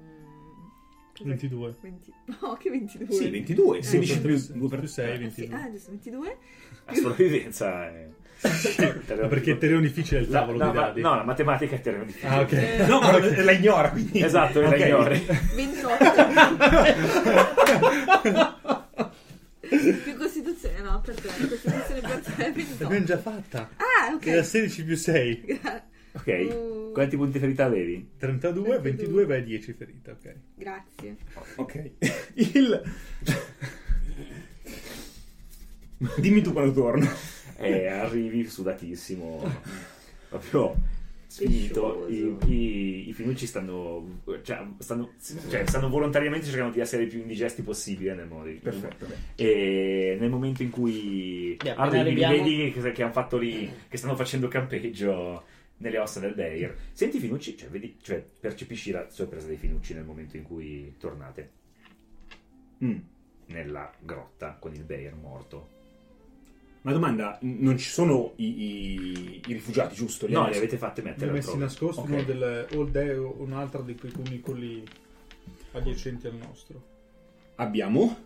[0.00, 1.28] mm, cos'è?
[1.28, 1.74] 22.
[1.80, 2.12] 20.
[2.40, 3.14] No, che 22.
[3.14, 5.56] Sì, 22, 16 Eh, più più 2 per più sei, Ah, sì, 22.
[5.56, 6.36] ah, giusto, 22.
[6.86, 8.08] La sopravvivenza è...
[8.44, 11.00] Ma perché terreno difficile il La- tavolo no, di ma- dadi?
[11.00, 12.30] no, la matematica è terreno difficile.
[12.30, 12.52] Ah, ok.
[12.52, 14.20] Eh, No, ma la ignora quindi.
[14.22, 14.78] Esatto, la Ok.
[14.80, 15.26] ignori.
[15.54, 16.04] 28.
[21.04, 22.00] Costituzione
[22.50, 22.82] 28.
[22.82, 23.70] L'abbiamo già fatta.
[23.76, 24.44] Ah, Era ok.
[24.44, 25.44] 16 più 6.
[25.60, 25.86] Gra-
[26.16, 26.92] Ok, Uh.
[26.92, 28.10] quanti punti ferita avevi?
[28.18, 30.34] 32, 22 vai 10 ferita, ok.
[30.54, 31.16] Grazie.
[31.56, 31.90] Ok.
[32.34, 32.82] Il...
[36.18, 37.08] Dimmi tu quando torno.
[37.56, 39.42] Eh, arrivi sudatissimo.
[40.28, 40.74] Proprio
[41.36, 42.06] finito.
[42.08, 42.52] I, Pescioso.
[42.52, 45.10] i, i finucci stanno cioè, stanno,
[45.48, 49.06] cioè, stanno volontariamente cercando di essere i più indigesti possibile nel modo Perfetto.
[49.34, 53.96] E nel momento in cui Beh, arrivi, li vedi che, che hanno fatto lì, che
[53.96, 55.42] stanno facendo campeggio
[55.78, 56.74] nelle ossa del Beir.
[56.92, 60.94] Senti i finucci, cioè, vedi, cioè percepisci la sorpresa dei finucci nel momento in cui
[60.98, 61.50] tornate
[62.84, 62.96] Mm.
[63.46, 65.68] nella grotta con il Beir morto.
[66.84, 70.26] Una domanda, non ci sono i, i- i rifugiati, giusto?
[70.26, 72.08] Li No, li avete fatte Li ho mettere messi nascosti Ok.
[72.10, 74.84] uno del Old Day o un'altra di quei cunicoli
[75.72, 76.82] adiacenti al nostro.
[77.56, 78.16] Abbiamo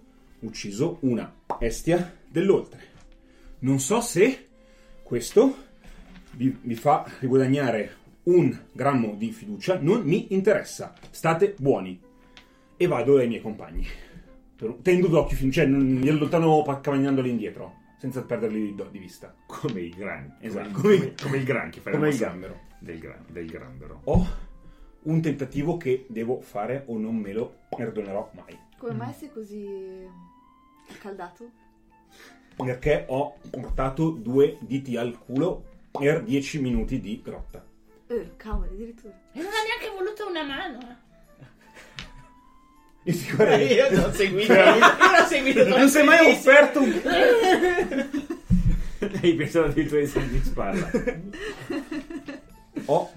[0.41, 2.81] ucciso una bestia dell'oltre.
[3.61, 4.49] Non so se
[5.05, 5.57] questo
[6.33, 7.95] vi, vi fa riguadagnare
[8.25, 10.95] un grammo di fiducia, non mi interessa.
[11.11, 12.01] State buoni.
[12.77, 13.87] E vado dai miei compagni.
[14.83, 19.35] Tendo d'occhio, cioè non- mi allontano camminandoli indietro, senza perderli di, vista.
[19.47, 20.81] Come i gran, Esatto.
[20.81, 22.61] come, come, come il la Come il gambero.
[22.79, 24.01] del, gran, del gambero.
[24.05, 24.27] Ho
[25.03, 28.59] un tentativo che devo fare o non me lo perdonerò mai.
[28.79, 30.09] Come mai sei così
[31.01, 31.51] caldato?
[32.57, 37.65] Perché ho portato due diti al culo per 10 minuti di grotta.
[38.07, 39.13] Eh, cavolo, addirittura.
[39.33, 41.07] E non ha neanche voluto una mano.
[43.05, 43.13] Eh.
[43.13, 44.53] Io Io non ho seguito.
[44.53, 44.81] Io non
[45.21, 45.69] ho seguito.
[45.69, 47.01] Non sei mai offerto un...
[49.23, 50.91] Hai pensato addirittura di essere di spalla.
[52.87, 53.11] Ho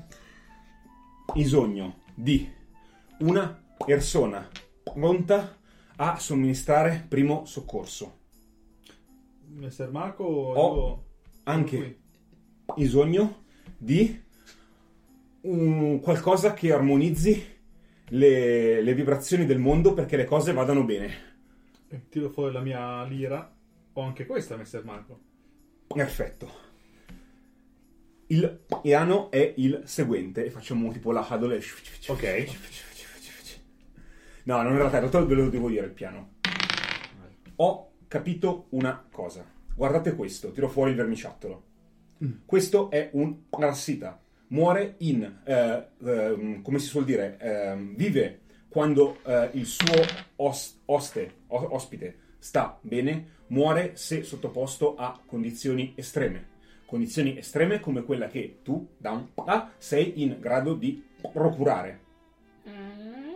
[1.34, 2.50] bisogno di
[3.20, 4.48] una persona
[4.84, 5.58] pronta
[5.96, 8.20] a somministrare primo soccorso.
[9.48, 11.04] Messer Marco Ho io-
[11.44, 12.00] anche
[12.76, 13.44] bisogno
[13.78, 14.22] di
[15.42, 17.51] un qualcosa che armonizzi
[18.14, 21.30] le, le vibrazioni del mondo perché le cose vadano bene.
[21.90, 23.54] Eh, Tiro fuori la mia lira.
[23.94, 25.20] Ho anche questa, Messer Marco.
[25.88, 26.70] Perfetto.
[28.28, 30.46] Il piano è il seguente.
[30.46, 31.62] E facciamo tipo la Hadole.
[32.08, 32.48] Ok.
[34.44, 36.34] No, non in realtà, in realtà ve lo devo dire il piano.
[37.58, 39.46] Ho capito una cosa.
[39.74, 41.64] Guardate questo, tiro fuori il vermiciattolo.
[42.46, 44.22] Questo è un parassita.
[44.52, 49.96] Muore in, eh, ehm, come si suol dire, ehm, vive quando eh, il suo
[50.38, 56.50] os- oste, o- ospite sta bene, muore se sottoposto a condizioni estreme.
[56.86, 62.00] Condizioni estreme come quella che tu, Dampa, sei in grado di procurare.
[62.68, 63.36] Mm.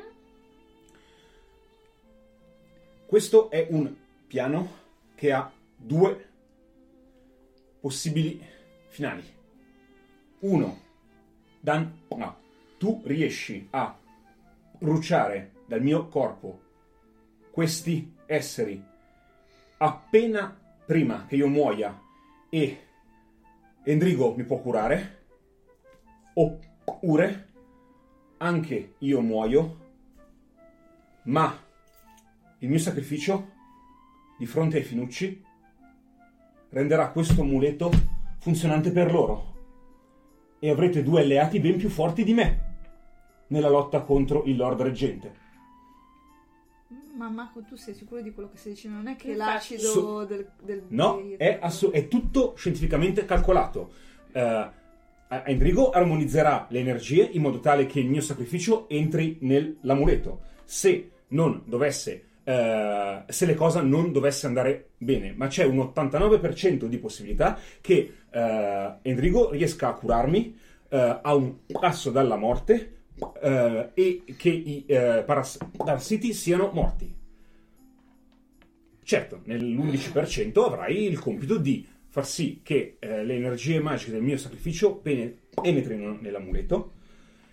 [3.06, 3.94] Questo è un
[4.28, 4.70] piano
[5.16, 6.26] che ha due
[7.80, 8.42] possibili
[8.88, 9.24] finali.
[10.40, 10.84] Uno,
[11.66, 12.02] Dan,
[12.78, 13.98] tu riesci a
[14.78, 16.62] bruciare dal mio corpo
[17.50, 18.80] questi esseri
[19.78, 22.00] appena prima che io muoia
[22.50, 22.80] e
[23.84, 25.24] Endrigo mi può curare,
[26.34, 27.48] oppure
[28.38, 29.80] anche io muoio,
[31.24, 31.52] ma
[32.60, 33.54] il mio sacrificio
[34.38, 35.44] di fronte ai Finucci
[36.70, 37.90] renderà questo amuleto
[38.38, 39.55] funzionante per loro
[40.66, 42.74] e avrete due alleati ben più forti di me
[43.48, 45.44] nella lotta contro il Lord Reggente.
[47.16, 48.98] Ma Marco, tu sei sicuro di quello che stai dicendo?
[48.98, 49.52] Non è che Infatti.
[49.52, 50.84] l'acido So- del, del...
[50.88, 53.92] No, dei- è, assu- è tutto scientificamente calcolato.
[54.34, 54.74] A-
[55.46, 60.42] Endrigo armonizzerà le energie in modo tale che il mio sacrificio entri nell'amuleto.
[60.64, 62.24] Se non dovesse.
[62.48, 68.14] Eh, se le cose non dovesse andare bene, ma c'è un 89% di possibilità che
[68.30, 70.56] eh, Endrigo riesca a curarmi
[70.90, 72.98] eh, a un passo dalla morte
[73.42, 77.14] eh, e che i eh, paras- parassiti siano morti.
[79.02, 84.96] Certo, nell'11% avrai il compito di far sì che le energie magiche del mio sacrificio
[84.96, 86.94] pene- penetrino nell'amuleto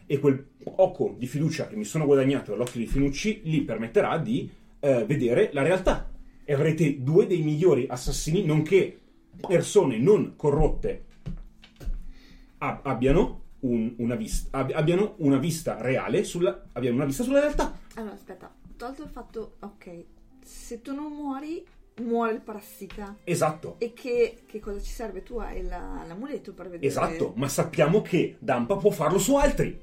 [0.07, 4.49] e quel poco di fiducia che mi sono guadagnato all'occhio di Finucci gli permetterà di
[4.85, 6.11] eh, vedere la realtà.
[6.45, 8.99] E avrete due dei migliori assassini, nonché
[9.47, 11.05] persone non corrotte
[12.59, 17.41] ab- abbiano, un- una, vis- ab- abbiano una vista reale sulla, abbiano una vista sulla
[17.41, 17.79] realtà.
[17.95, 20.05] Allora, aspetta, tolto il fatto, ok,
[20.43, 21.65] se tu non muori,
[22.03, 23.19] muore il parassita.
[23.23, 23.77] Esatto.
[23.79, 25.23] E che, che cosa ci serve?
[25.23, 26.87] Tu hai la- l'amuleto per vedere.
[26.87, 29.79] Esatto, ma sappiamo che Dampa può farlo su altri.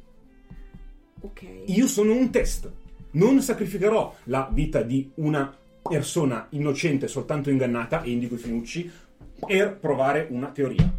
[1.21, 1.43] Ok.
[1.67, 2.71] Io sono un test.
[3.11, 8.91] Non sacrificherò la vita di una persona innocente soltanto ingannata, e indico i Finucci,
[9.45, 10.91] per provare una teoria.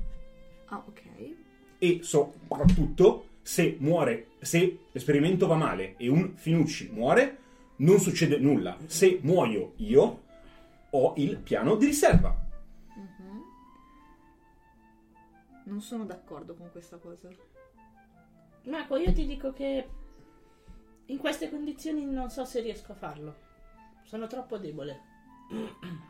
[0.66, 1.02] Ah, ok.
[1.78, 7.38] E soprattutto, se muore, se l'esperimento va male e un Finucci muore,
[7.76, 8.76] non succede nulla.
[8.86, 10.22] Se muoio io,
[10.90, 12.36] ho il piano di riserva.
[12.96, 13.42] Mhm.
[15.64, 17.28] Non sono d'accordo con questa cosa.
[18.64, 19.86] Marco, io ti dico che
[21.10, 23.34] in queste condizioni non so se riesco a farlo.
[24.04, 25.00] Sono troppo debole.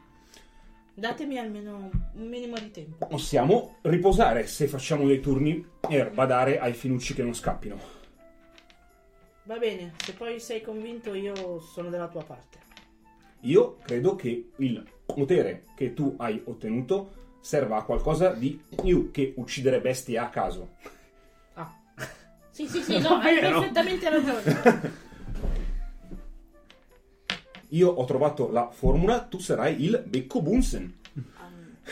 [0.94, 3.06] Datemi almeno un minimo di tempo.
[3.06, 7.98] Possiamo riposare se facciamo dei turni per badare ai Finucci che non scappino.
[9.44, 12.58] Va bene, se poi sei convinto io sono dalla tua parte.
[13.40, 19.32] Io credo che il potere che tu hai ottenuto serva a qualcosa di più che
[19.36, 20.76] uccidere bestie a caso.
[22.66, 23.60] Sì, sì, sì, no, hai Vero?
[23.60, 25.08] perfettamente ragione.
[27.72, 30.98] Io ho trovato la formula, tu sarai il Becco Bunsen,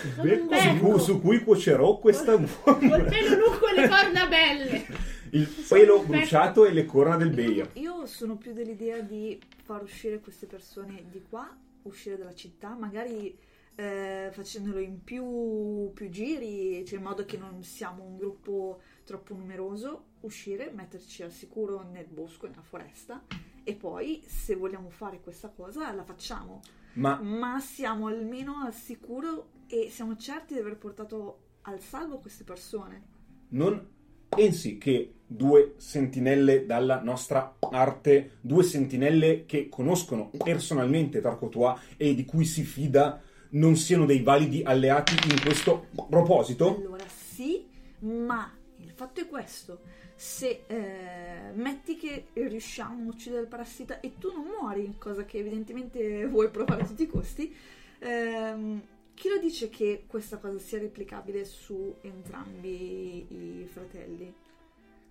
[0.01, 3.03] Um, Becco su, cui- su cui cuocerò questa Col formula.
[3.05, 4.87] pelo lungo e le corna belle.
[5.31, 7.69] Il Sono pelo bruciato e le corna del Beia.
[7.75, 11.49] io sono più dell'idea di far uscire queste persone di qua,
[11.83, 13.37] uscire dalla città, magari
[13.75, 19.35] eh, facendolo in più, più giri, cioè in modo che non siamo un gruppo troppo
[19.35, 23.23] numeroso, uscire, metterci al sicuro nel bosco, nella foresta
[23.63, 26.61] e poi se vogliamo fare questa cosa la facciamo,
[26.95, 32.45] Ma ma siamo almeno al sicuro e siamo certi di aver portato al salvo queste
[32.45, 33.03] persone.
[33.51, 33.97] non
[34.29, 42.25] pensi che due sentinelle dalla nostra arte, due sentinelle che conoscono personalmente Tarkotua e di
[42.25, 46.77] cui si fida, non siano dei validi alleati in questo proposito?
[46.77, 47.67] Allora sì,
[48.01, 49.81] ma il fatto è questo.
[50.19, 55.39] Se eh, metti che riusciamo a uccidere il parassita e tu non muori, cosa che
[55.39, 57.55] evidentemente vuoi provare a tutti i costi,
[58.01, 58.83] ehm,
[59.15, 64.35] chi lo dice che questa cosa sia replicabile su entrambi i fratelli?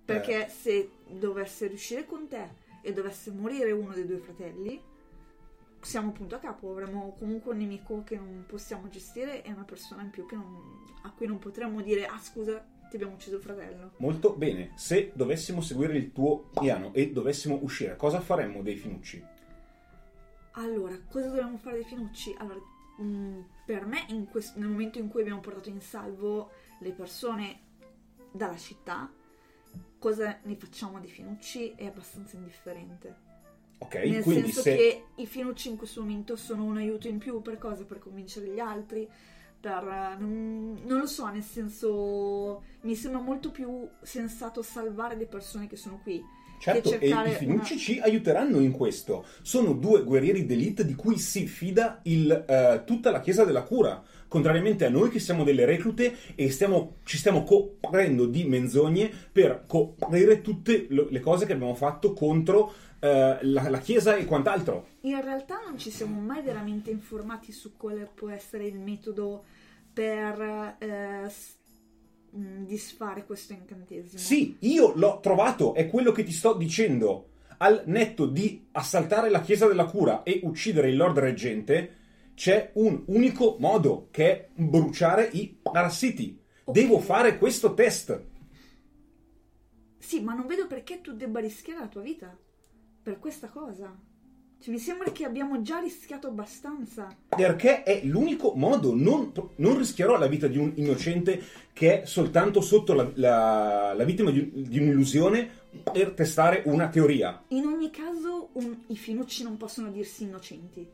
[0.03, 2.49] Perché se dovesse riuscire con te
[2.81, 4.81] e dovesse morire uno dei due fratelli,
[5.79, 10.01] siamo punto a capo, avremo comunque un nemico che non possiamo gestire e una persona
[10.01, 13.41] in più che non- a cui non potremmo dire ah scusa ti abbiamo ucciso il
[13.41, 13.91] fratello.
[13.97, 19.23] Molto bene, se dovessimo seguire il tuo piano e dovessimo uscire, cosa faremmo dei Finucci?
[20.51, 22.35] Allora, cosa dobbiamo fare dei Finucci?
[22.37, 22.59] Allora,
[22.97, 27.59] mh, per me in quest- nel momento in cui abbiamo portato in salvo le persone
[28.31, 29.11] dalla città,
[29.99, 33.25] cosa ne facciamo dei Finucci è abbastanza indifferente.
[33.79, 34.75] Ok, Nel quindi senso se...
[34.75, 37.83] che i Finucci in questo momento sono un aiuto in più per cosa?
[37.83, 39.07] Per convincere gli altri,
[39.59, 39.83] per...
[39.83, 42.63] eh, Non, non lo so, nel senso...
[42.81, 46.23] Mi sembra molto più sensato salvare le persone che sono qui.
[46.59, 49.25] Certo, e i Finucci una- ci aiuteranno in questo.
[49.43, 54.01] Sono due guerrieri d'elite di cui si fida il, eh, tutta la Chiesa della Cura.
[54.27, 59.65] Contrariamente a noi che siamo delle reclute e stiamo- ci stiamo coprendo di menzogne per
[59.67, 64.87] coprire tutte le cose che abbiamo fatto contro eh, la, la Chiesa e quant'altro.
[65.01, 69.45] In realtà non ci siamo mai veramente informati su quale può essere il metodo
[69.93, 71.31] per eh,
[72.29, 74.19] disfare questo incantesimo.
[74.19, 77.29] Sì, io l'ho trovato, è quello che ti sto dicendo.
[77.59, 81.95] Al netto di assaltare la Chiesa della Cura e uccidere il Lord Reggente,
[82.35, 86.39] c'è un unico modo, che è bruciare i parassiti.
[86.65, 86.75] Ok.
[86.75, 88.21] Devo fare questo test.
[89.97, 92.37] Sì, ma non vedo perché tu debba rischiare la tua vita
[93.07, 93.95] per questa cosa.
[94.59, 97.07] Cioè, mi sembra che abbiamo già rischiato abbastanza.
[97.29, 98.93] Perché è l'unico modo.
[98.93, 101.41] Non, non rischierò la vita di un innocente
[101.71, 105.49] che è soltanto sotto la, la- la vittima di, di un'illusione
[105.89, 107.45] per testare una teoria.
[107.49, 110.85] In ogni caso, un- i finucci non possono dirsi innocenti.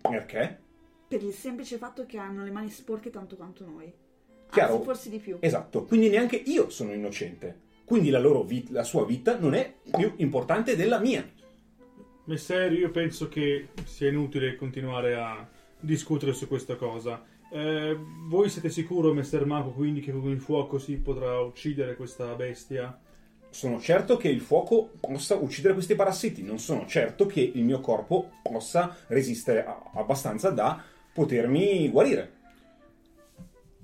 [0.00, 0.58] Perché?
[1.08, 3.92] Per il semplice fatto che hanno le mani sporche tanto quanto noi.
[4.48, 4.74] Chiaro.
[4.74, 5.38] Anzi, forse di più.
[5.40, 5.86] Esatto.
[5.86, 7.70] Quindi neanche io sono innocente.
[7.92, 11.30] Quindi la, loro vit- la sua vita non è più importante della mia.
[12.24, 15.46] Messer, io penso che sia inutile continuare a
[15.78, 17.22] discutere su questa cosa.
[17.52, 17.94] Eh,
[18.28, 22.98] voi siete sicuro, Messer Mako, quindi che con il fuoco si potrà uccidere questa bestia?
[23.50, 27.80] Sono certo che il fuoco possa uccidere questi parassiti, non sono certo che il mio
[27.80, 30.82] corpo possa resistere a- abbastanza da
[31.12, 32.32] potermi guarire.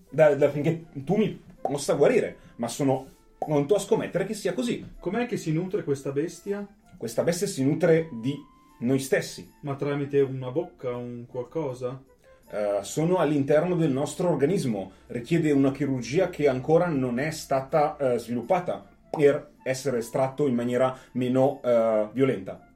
[0.08, 3.16] Da, da- finché tu mi possa guarire, ma sono
[3.48, 4.86] pronto a scommettere che sia così.
[5.00, 6.66] Com'è che si nutre questa bestia?
[6.98, 8.36] Questa bestia si nutre di
[8.80, 9.50] noi stessi.
[9.62, 12.04] Ma tramite una bocca, un qualcosa?
[12.50, 18.18] Eh, sono all'interno del nostro organismo, richiede una chirurgia che ancora non è stata eh,
[18.18, 22.70] sviluppata per essere estratto in maniera meno eh, violenta.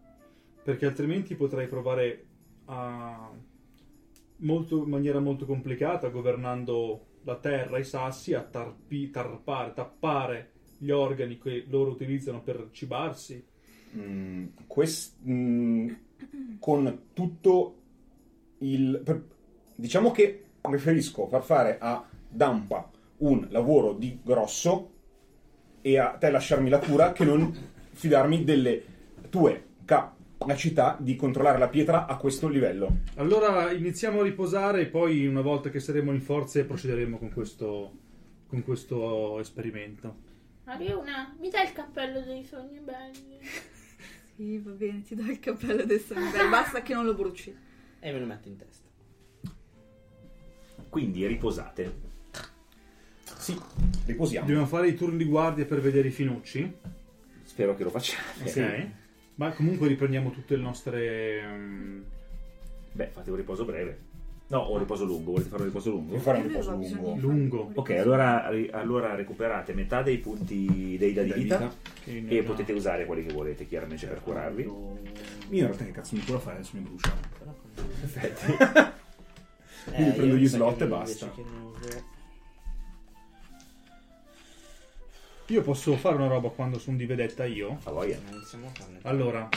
[0.65, 2.25] Perché altrimenti potrei provare
[2.65, 3.31] a...
[4.37, 10.52] Molto, in maniera molto complicata, governando la terra, i sassi, a tarpi- tarpare, tappare
[10.83, 13.45] gli organi che loro utilizzano per cibarsi.
[13.97, 15.89] Mm, quest- mm,
[16.59, 17.77] con tutto
[18.59, 19.23] il per-
[19.75, 24.91] diciamo che preferisco far fare a Dampa un lavoro di grosso
[25.83, 27.53] e a te lasciarmi la cura che non
[27.93, 28.83] fidarmi delle
[29.29, 32.99] tue capacità di controllare la pietra a questo livello.
[33.17, 37.93] Allora iniziamo a riposare e poi una volta che saremo in forze procederemo con questo,
[38.49, 40.31] con questo esperimento.
[40.65, 43.39] Ariuna, mi dai il cappello dei sogni belli?
[44.35, 46.15] Sì, va bene, ti do il cappello adesso.
[46.15, 47.55] Basta che non lo bruci.
[48.01, 48.89] E me lo metto in testa.
[50.89, 51.93] Quindi riposate.
[53.37, 53.55] Sì,
[54.07, 54.47] riposiamo.
[54.47, 56.77] Dobbiamo fare i turni di guardia per vedere i finucci.
[57.43, 58.43] Spero che lo facciate.
[58.43, 58.91] Ok.
[59.35, 61.43] Ma comunque riprendiamo tutte le nostre.
[61.47, 62.03] mm,
[62.93, 63.99] Beh, fate un riposo breve.
[64.53, 65.31] No, o un riposo lungo.
[65.31, 66.11] Volete fare un riposo lungo?
[66.11, 67.17] Devo fare un riposo lungo.
[67.19, 67.63] Lungo.
[67.69, 71.75] un Ok, allora, allora recuperate metà dei punti dei dadi Da vita,
[72.05, 74.63] e potete usare quelli che volete, chiaramente, per curarvi.
[74.65, 75.01] Io
[75.49, 77.17] in realtà che cazzo mi cura fare adesso mi brucia.
[78.01, 78.53] Perfetti.
[79.91, 81.33] Quindi Eh, prendo gli slot e basta.
[85.47, 87.79] Io posso fare una roba quando sono di vedetta io?
[87.85, 88.19] A voglia.
[88.31, 88.99] Iniziamo a farne.
[89.03, 89.49] Allora,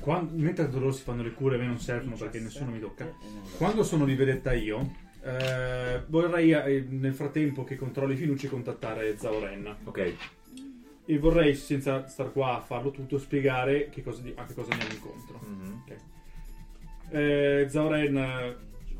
[0.00, 3.10] quan- mentre loro si fanno le cure, a me non servono perché nessuno mi tocca.
[3.56, 4.92] Quando sono di vedetta io,
[5.22, 9.76] eh, vorrei eh, nel frattempo che controlli finucci contattare Zauren.
[9.84, 10.14] Ok.
[11.06, 14.94] E vorrei, senza star qua a farlo tutto, spiegare che cosa a che cosa andiamo
[14.94, 15.40] incontro.
[15.46, 15.82] Mhm.
[17.10, 18.56] Eh, Zauren, eh,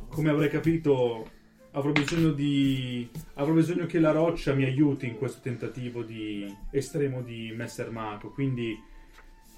[0.09, 1.29] come avrei capito,
[1.73, 3.09] avrò bisogno di.
[3.35, 8.31] avrò bisogno che la roccia mi aiuti in questo tentativo di estremo di Messer Mako.
[8.31, 8.79] Quindi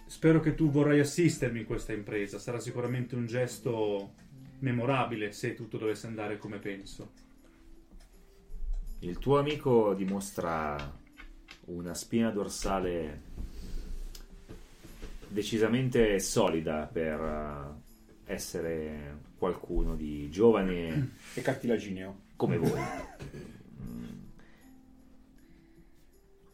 [0.07, 2.39] spero che tu vorrai assistermi in questa impresa.
[2.39, 4.13] Sarà sicuramente un gesto
[4.61, 7.13] memorabile se tutto dovesse andare come penso.
[9.01, 10.77] Il tuo amico dimostra
[11.67, 13.21] una spina dorsale
[15.29, 22.21] decisamente solida per eh, essere qualcuno di giovane E cartilagineo.
[22.37, 22.81] come voi.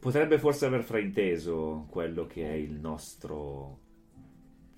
[0.02, 3.78] Potrebbe forse aver frainteso quello che è il nostro.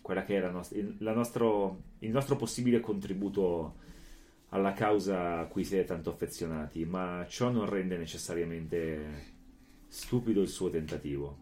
[0.02, 3.76] quella che è nost- il, la nostro, il nostro possibile contributo
[4.50, 9.32] alla causa a cui siete tanto affezionati, ma ciò non rende necessariamente
[9.88, 11.38] stupido il suo tentativo.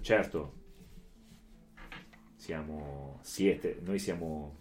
[0.00, 0.52] Certo,
[2.36, 3.18] siamo.
[3.22, 4.56] siete, noi siamo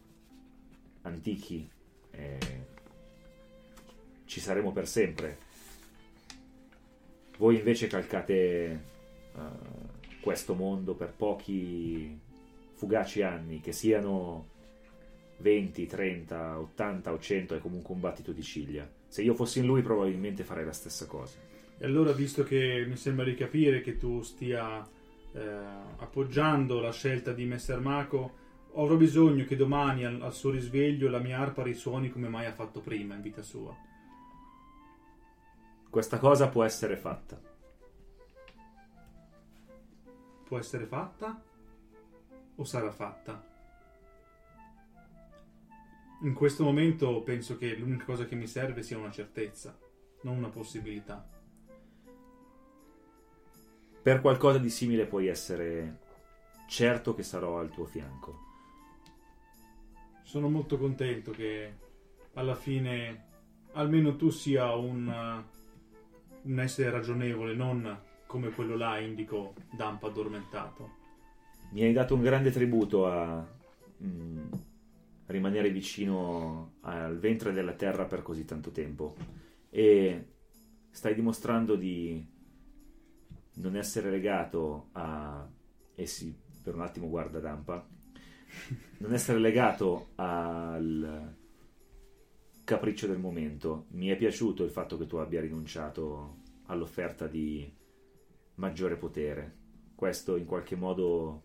[1.03, 1.69] antichi
[2.09, 2.39] e
[4.25, 5.45] ci saremo per sempre.
[7.37, 9.41] Voi invece calcate eh,
[10.21, 12.19] questo mondo per pochi
[12.73, 14.47] fugaci anni, che siano
[15.37, 18.87] 20, 30, 80 o 100, è comunque un battito di ciglia.
[19.07, 21.37] Se io fossi in lui probabilmente farei la stessa cosa.
[21.77, 24.85] E allora, visto che mi sembra di capire che tu stia
[25.33, 25.39] eh,
[25.97, 31.19] appoggiando la scelta di Messer Mako, avrò bisogno che domani al, al suo risveglio la
[31.19, 33.75] mia arpa risuoni come mai ha fatto prima in vita sua.
[35.97, 37.41] Questa cosa può essere fatta.
[40.43, 41.41] Può essere fatta
[42.55, 43.43] o sarà fatta?
[46.21, 49.75] In questo momento penso che l'unica cosa che mi serve sia una certezza,
[50.21, 51.27] non una possibilità.
[54.03, 55.97] Per qualcosa di simile puoi essere
[56.67, 58.39] certo che sarò al tuo fianco.
[60.21, 61.75] Sono molto contento che
[62.33, 63.25] alla fine
[63.71, 65.45] almeno tu sia un,
[66.47, 70.95] un essere ragionevole, non come quello là indico Dampa addormentato.
[71.71, 73.45] Mi hai dato un grande tributo a
[74.03, 74.51] mm,
[75.27, 79.15] rimanere vicino al ventre della terra per così tanto tempo
[79.69, 80.25] e
[80.89, 82.25] stai dimostrando di
[83.55, 85.47] non essere legato a
[85.99, 87.85] e sì, per un attimo guarda Dampa
[88.99, 91.35] non essere legato al
[92.67, 93.85] capriccio del momento.
[93.91, 97.73] Mi è piaciuto il fatto che tu abbia rinunciato all'offerta di
[98.55, 99.55] maggiore potere.
[99.95, 101.43] Questo in qualche modo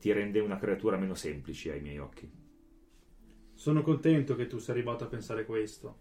[0.00, 2.28] ti rende una creatura meno semplice ai miei occhi.
[3.54, 5.96] Sono contento che tu sia arrivato a pensare questo,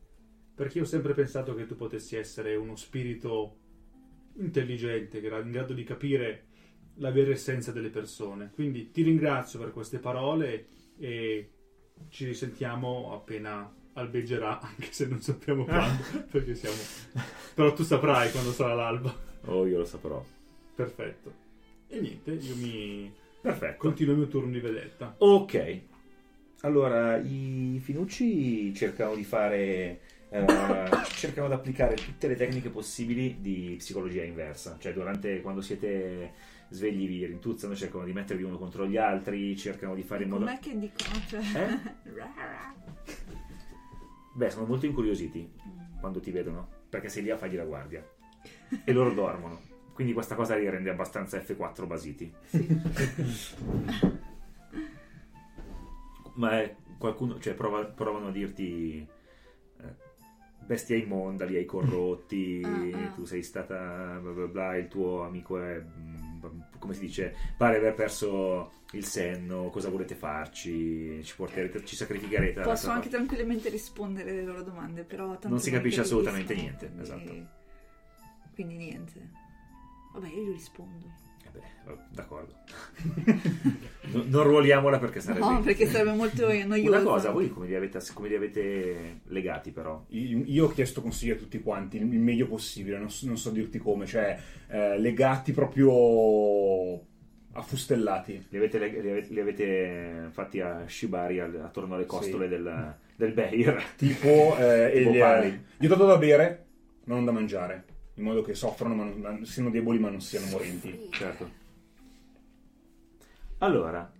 [0.55, 3.57] perché io ho sempre pensato che tu potessi essere uno spirito
[4.37, 6.47] intelligente, in grado di capire
[6.95, 8.49] la vera essenza delle persone.
[8.51, 11.51] Quindi ti ringrazio per queste parole e
[12.09, 16.75] ci risentiamo appena albeggerà, anche se non sappiamo quando, perché siamo...
[17.53, 19.13] Però tu saprai quando sarà l'alba.
[19.45, 20.23] oh io lo saprò
[20.75, 21.43] Perfetto.
[21.87, 25.15] E niente, io mi perfetto continuo il mio turno di vedetta.
[25.19, 25.81] Ok.
[26.61, 30.01] Allora, i Finucci cercano di fare.
[30.29, 30.45] eh,
[31.15, 34.77] cercano di applicare tutte le tecniche possibili di psicologia inversa.
[34.79, 36.33] Cioè, durante quando siete
[36.69, 40.45] svegli, vi rintuzzano, cercano di mettervi uno contro gli altri, cercano di fare in modo.
[40.45, 41.19] Com'è che dicono?
[41.27, 41.39] Cioè...
[41.39, 42.11] Eh?
[44.33, 45.49] Beh, sono molto incuriositi
[45.99, 48.05] quando ti vedono, perché sei lì a fargli la guardia.
[48.83, 49.61] E loro dormono.
[49.93, 52.33] Quindi questa cosa li rende abbastanza F4 basiti.
[56.35, 59.93] Ma è qualcuno, cioè prova- provano a dirti eh,
[60.65, 63.07] bestia immonda, li hai corrotti, Ah, ah.
[63.11, 66.34] tu sei stata bla bla bla, il tuo amico è mm,
[66.79, 71.21] come si dice, pare aver perso il senno, cosa volete farci?
[71.23, 76.01] Ci porterete, ci sacrificherete Posso anche tranquillamente rispondere alle loro domande, però Non si capisce
[76.01, 77.21] assolutamente niente, esatto.
[77.23, 77.47] quindi-
[78.53, 79.29] Quindi niente.
[80.13, 81.11] Vabbè, io gli rispondo.
[81.57, 82.53] Eh beh, d'accordo.
[84.05, 86.89] No- non ruoliamola perché sarebbe No, perché sarebbe molto noioso.
[86.89, 90.03] Una cosa, voi come li avete, come li avete legati però?
[90.09, 93.49] Io io ho chiesto consigli a tutti quanti, il meglio possibile, non so, non so
[93.49, 94.37] dirti come, cioè
[94.69, 97.01] eh, legati proprio
[97.53, 98.45] affustellati.
[98.49, 102.51] Li avete, li avete, li avete fatti a Shibari al- attorno alle costole Sì.
[102.51, 103.81] del, del Beir?
[103.97, 105.65] Tipo, eh, Tipo il- pari.
[105.77, 106.65] gli ho dato da bere,
[107.05, 107.83] ma non da mangiare,
[108.15, 111.07] in modo che soffrano, ma non- ma siano deboli ma non siano morenti.
[111.11, 111.63] Certo.
[113.59, 114.11] Allora,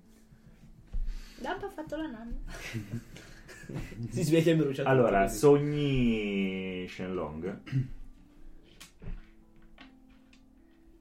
[1.39, 2.35] Dampa ha fatto la nanna.
[4.11, 5.37] Si sveglia e brucia tutto allora così.
[5.39, 7.61] sogni Shenlong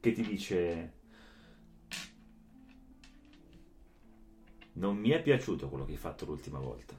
[0.01, 0.92] che ti dice
[4.74, 6.95] non mi è piaciuto quello che hai fatto l'ultima volta.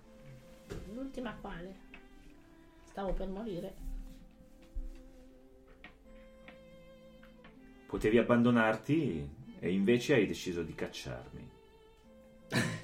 [0.93, 1.75] L'ultima quale?
[2.83, 3.73] Stavo per morire.
[7.87, 9.29] Potevi abbandonarti
[9.59, 11.49] e invece hai deciso di cacciarmi.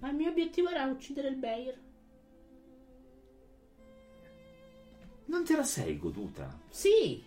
[0.00, 1.78] Ma il mio obiettivo era uccidere il Beir.
[5.26, 6.58] Non te la sei goduta?
[6.70, 7.22] Sì,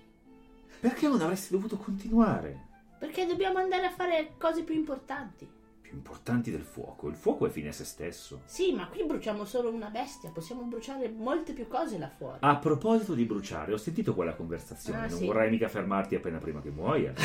[0.79, 2.69] Perché non avresti dovuto continuare?
[2.97, 5.47] perché dobbiamo andare a fare cose più importanti.
[5.91, 7.09] Più importanti del fuoco.
[7.09, 8.43] Il fuoco è fine a se stesso.
[8.45, 12.37] Sì, ma qui bruciamo solo una bestia, possiamo bruciare molte più cose là fuori.
[12.39, 14.99] A proposito di bruciare, ho sentito quella conversazione.
[14.99, 15.25] Ah, non sì.
[15.25, 17.13] vorrai mica fermarti appena prima che muoia.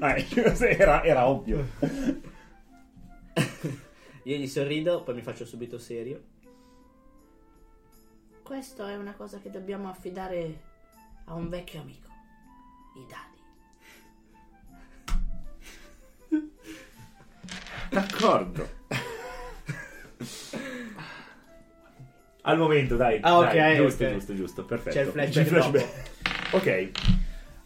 [0.00, 1.64] Ah, era, era ovvio.
[4.24, 6.22] Io gli sorrido, poi mi faccio subito serio.
[8.42, 10.60] Questo è una cosa che dobbiamo affidare
[11.26, 12.08] a un vecchio amico.
[12.96, 13.06] I
[17.94, 18.68] D'accordo.
[22.42, 23.20] Al momento, dai.
[23.22, 24.12] Ah, ok, dai, giusto, ok.
[24.12, 25.12] giusto, giusto, perfetto.
[25.12, 26.10] C'è il flashback
[26.52, 26.90] Ok.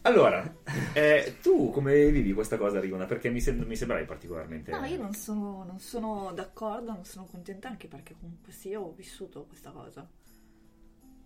[0.03, 0.55] Allora,
[0.93, 3.07] eh, tu come vivi questa cosa, Rigona?
[3.07, 4.71] Perché mi, sem- mi sembravi particolarmente...
[4.71, 8.93] No, io non sono, non sono d'accordo, non sono contenta anche perché comunque sì, ho
[8.93, 10.07] vissuto questa cosa.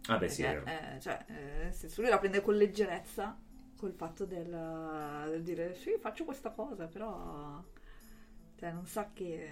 [0.07, 0.95] Ah beh, sì, è Perché, vero.
[0.95, 3.37] eh, cioè, eh, nel senso, lui la prende con leggerezza
[3.77, 7.63] col fatto del, del dire sì, faccio questa cosa, però
[8.63, 9.49] cioè, non sa che,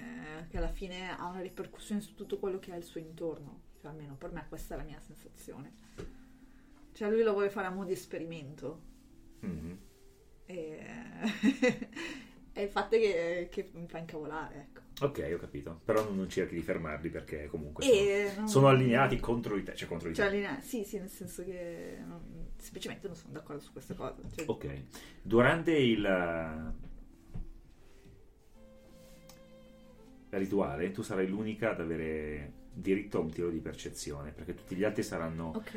[0.48, 3.62] che alla fine ha una ripercussione su tutto quello che ha al suo intorno.
[3.80, 5.72] Cioè, almeno per me questa è la mia sensazione.
[6.92, 8.80] Cioè, lui lo vuole fare a mo' di esperimento.
[9.40, 9.78] Mhm.
[10.46, 10.78] E,
[12.52, 15.04] È il fatto che, che mi fa incavolare, ecco.
[15.06, 15.80] Ok, ho capito.
[15.84, 19.74] Però non, cerchi di fermarli perché comunque sono, non- sono allineati contro di te.
[19.74, 20.34] Cioè contro di Cioè, te.
[20.36, 24.22] linea- sì, sì, nel senso che non- semplicemente non sono d'accordo su queste cose.
[24.36, 24.82] Cioè, Ok.
[25.20, 26.74] Durante il
[30.31, 34.85] rituale tu sarai l'unica ad avere diritto a un tiro di percezione perché tutti gli
[34.85, 35.74] altri saranno Ok.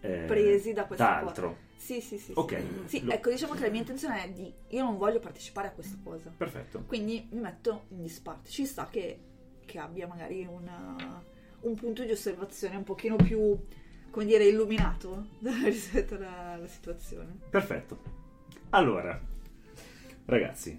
[0.00, 1.56] eh, Presi da questa da altro.
[1.76, 2.32] Sì, sì, sì.
[2.34, 2.60] Ok.
[2.86, 4.52] Sì, Sì, Lo- ecco, diciamo che la mia intenzione è di...
[4.68, 6.32] Io non voglio partecipare a questa cosa.
[6.36, 6.82] Perfetto.
[6.86, 8.50] Quindi mi metto in disparte.
[8.50, 9.18] Ci sta che,
[9.64, 11.22] che abbia magari una-
[11.60, 13.56] un punto di osservazione un pochino più,
[14.10, 15.26] come dire, illuminato
[15.64, 17.36] rispetto alla, alla situazione.
[17.50, 18.00] Perfetto.
[18.70, 19.20] Allora,
[20.26, 20.78] ragazzi,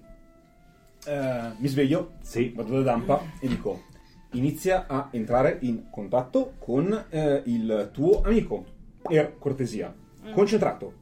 [1.06, 3.84] Eh, mi sveglio, sì, vado da Dampa e dico:
[4.32, 8.66] inizia a entrare in contatto con eh, il tuo amico.
[9.02, 9.94] Per cortesia,
[10.34, 10.94] concentrato.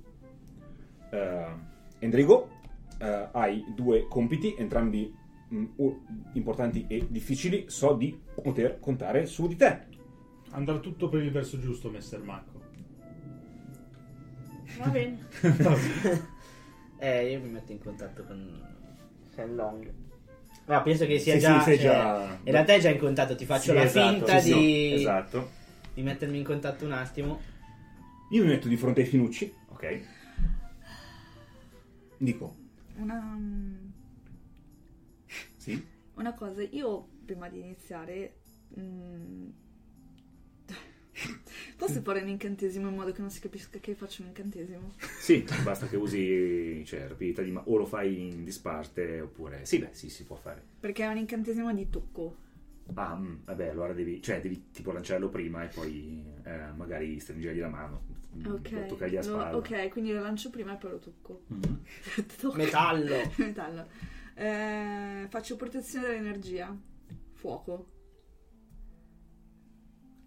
[1.12, 1.46] Eh,
[2.00, 2.50] Endrigo,
[2.98, 5.14] eh, hai due compiti, entrambi
[5.54, 7.66] mm, u- importanti e difficili.
[7.68, 9.82] So di poter contare su di te.
[10.52, 12.60] Andrà tutto per il verso giusto, Messer Marco.
[14.80, 15.28] Va bene.
[16.98, 18.71] Eh, io mi metto in contatto con
[19.42, 19.92] Shenlong.
[20.66, 23.36] Ma penso che sia Sì, già, sì, cioè, già- In realtà è già in contatto,
[23.36, 24.94] ti faccio Sì, la esatto, finta sì, di...
[24.94, 25.50] Esatto.
[25.94, 27.42] di mettermi in contatto un attimo.
[28.30, 29.54] Io mi metto di fronte ai finucci.
[29.70, 30.02] Ok.
[32.18, 32.56] Dico:
[32.98, 33.38] Una,
[35.58, 35.86] Sì.
[36.14, 38.36] una cosa, io prima di iniziare...
[38.80, 39.50] mm,
[41.86, 44.92] Posso fare un incantesimo in modo che non si capisca che faccio un incantesimo?
[45.20, 49.80] Sì, basta che usi cioè, rapidità di ma- o lo fai in disparte oppure sì,
[49.80, 50.62] beh, sì, si può fare.
[50.80, 52.36] Perché è un incantesimo di tocco.
[52.94, 57.60] Ah, mm, vabbè, allora devi, cioè, devi tipo lanciarlo prima e poi eh, magari stringergli
[57.60, 58.04] la mano,
[58.36, 58.86] mm, Ok.
[58.88, 59.58] toccargli la lo- spalla.
[59.58, 61.42] ok, quindi lo lancio prima e poi lo tocco.
[61.50, 61.82] Mhm.
[62.40, 62.58] Tocco.
[62.58, 63.16] Metallo.
[63.38, 63.88] Metallo.
[64.36, 66.76] Eh, faccio protezione dell'energia.
[67.34, 67.88] Fuoco.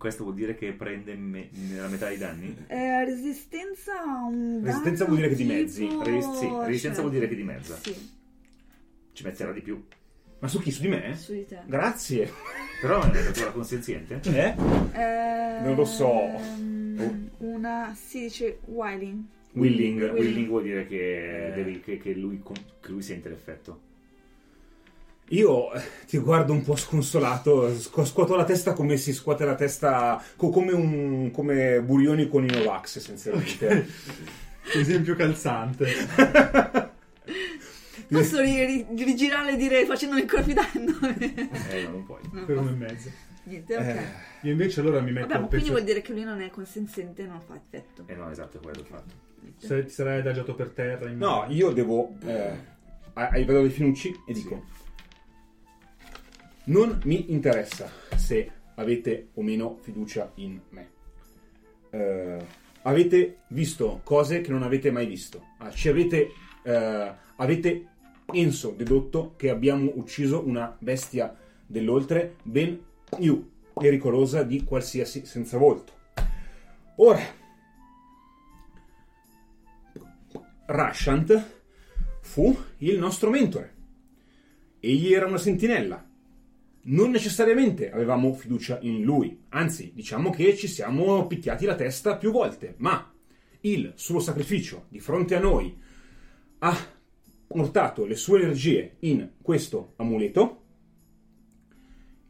[0.04, 2.54] Questo vuol dire che prende me- nella metà dei danni?
[2.66, 5.88] Eh, resistenza a un Resistenza danno vuol dire che tipo- dimezzi.
[6.02, 7.00] Res- sì, resistenza certo.
[7.00, 7.78] vuol dire che dimezza.
[7.82, 8.10] Sì,
[9.14, 9.82] Ci metterà di più.
[10.40, 10.70] Ma su chi?
[10.70, 11.16] Su di me?
[11.16, 11.58] su di te.
[11.64, 12.30] Grazie.
[12.82, 14.20] Però è una natura consenziente?
[14.24, 14.54] Eh?
[14.92, 16.12] Eh, Non lo so.
[16.12, 19.22] ehm, Una si dice Wiling.
[19.52, 20.18] Willing, Willing.
[20.18, 21.52] willing vuol dire che, Eh.
[21.54, 23.80] devi- che- che lui, con- che lui sente l'effetto.
[25.28, 29.54] Io eh, ti guardo un po' sconsolato, scu- scuoto la testa come si scuote la
[29.54, 33.88] testa, co- come, un, come Burioni con i Novax essenzialmente.
[34.74, 35.86] Esempio calzante.
[38.08, 40.92] Posso ri- ri- rigirare e dire facendo il corfidando?
[41.70, 42.20] Eh, no, non puoi.
[42.32, 43.10] No, per uno e mezzo.
[43.44, 43.82] Niente, ok.
[43.82, 44.02] Eh,
[44.42, 45.72] Io invece allora mi metto Vabbè, ma quindi pezzo.
[45.78, 48.04] vuol dire che lui non è consenziente e non fa effetto.
[48.06, 49.14] Eh no, esatto, è quello il fatto.
[49.56, 51.08] Se- ti sarai adagiato per terra.
[51.08, 52.14] in- no, io devo...
[52.24, 52.72] Eh,
[53.14, 54.64] a- a- vedo dei finucci e dico...
[56.66, 60.90] Non mi interessa se avete o meno fiducia in me.
[61.90, 62.46] Eh,
[62.82, 65.48] avete visto cose che non avete mai visto.
[65.58, 66.30] Ah, ci avete...
[66.62, 67.88] eh, avete,
[68.24, 71.36] penso, dedotto che abbiamo ucciso una bestia
[71.66, 72.82] dell'oltre ben
[73.14, 75.92] più pericolosa di qualsiasi senza volto.
[76.96, 77.22] Ora,
[80.66, 81.60] Rashant
[82.20, 83.74] fu il nostro mentore.
[84.80, 86.03] Egli era una sentinella.
[86.86, 92.30] Non necessariamente avevamo fiducia in lui, anzi, diciamo che ci siamo picchiati la testa più
[92.30, 93.10] volte, ma
[93.60, 95.74] il suo sacrificio di fronte a noi
[96.58, 96.76] ha
[97.46, 100.62] portato le sue energie in questo amuleto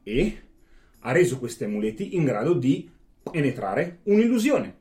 [0.05, 0.43] e
[1.01, 2.89] ha reso questi amuleti in grado di
[3.23, 4.77] penetrare un'illusione.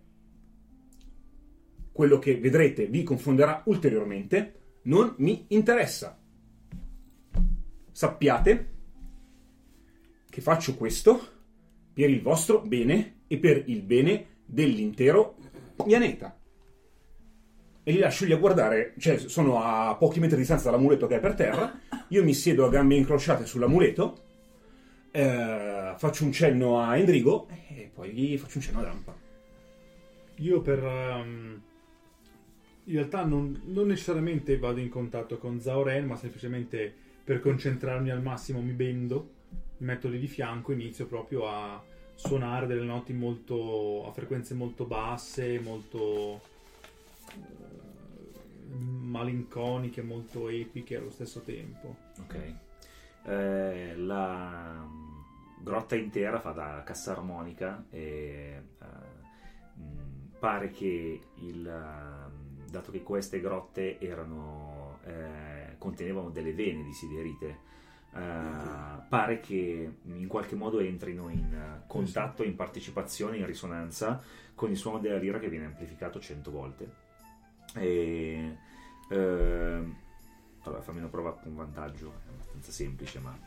[1.92, 6.20] Quello che vedrete vi confonderà ulteriormente, non mi interessa.
[7.92, 8.73] Sappiate
[10.34, 11.28] che faccio questo
[11.94, 15.36] per il vostro bene e per il bene dell'intero
[15.86, 16.36] pianeta.
[17.84, 21.18] E li lascio lì a guardare, cioè sono a pochi metri di distanza dall'amuleto che
[21.18, 24.24] è per terra, io mi siedo a gambe incrociate sull'amuleto,
[25.12, 29.16] eh, faccio un cenno a Endrigo e poi faccio un cenno a Dampa.
[30.38, 30.84] Io per...
[30.84, 31.62] ehm,
[32.86, 36.92] in realtà non, non necessariamente vado in contatto con Zauren, ma semplicemente
[37.24, 39.42] per concentrarmi al massimo mi bendo,
[39.78, 41.82] mi metto lì di fianco e inizio proprio a
[42.16, 44.06] suonare delle noti molto...
[44.08, 46.42] a frequenze molto basse, molto...
[47.30, 47.74] eh,
[49.14, 51.96] malinconiche, molto epiche allo stesso tempo.
[52.22, 52.54] Ok.
[53.26, 58.62] Eh, la mm, grotta intera fa da cassa armonica e
[59.80, 66.94] mm, pare che il, mm, dato che queste grotte erano eh, contenevano delle vene di
[66.94, 67.72] siderite.
[68.16, 74.22] Eh, pare che in qualche modo entrino in eh, contatto, in partecipazione, in risonanza
[74.56, 76.92] con il suono della lira che viene amplificato 100 volte.
[77.76, 78.58] E,
[79.10, 79.96] ehm,
[80.62, 83.38] allora, fammi una prova con vantaggio, è abbastanza semplice, ma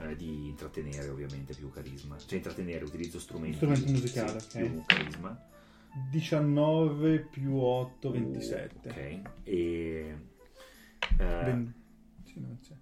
[0.00, 2.16] eh, di intrattenere ovviamente più carisma.
[2.18, 4.68] Cioè intrattenere, utilizzo strumenti, Strumento musicale, sì, ok.
[4.70, 5.46] più carisma.
[6.10, 8.88] 19 più 8, 27.
[8.88, 9.20] Ok.
[9.44, 10.16] E
[11.16, 11.74] eh, Ben-
[12.24, 12.74] sì, non c'è.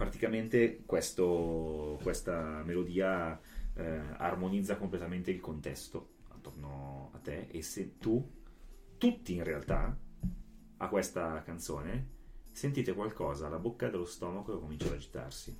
[0.00, 3.38] Praticamente questo- questa melodia
[3.74, 8.26] eh, armonizza completamente il contesto attorno a te e se tu,
[8.96, 9.94] tutti in realtà,
[10.78, 12.08] a questa canzone,
[12.50, 15.58] sentite qualcosa alla bocca dello stomaco che comincia ad agitarsi.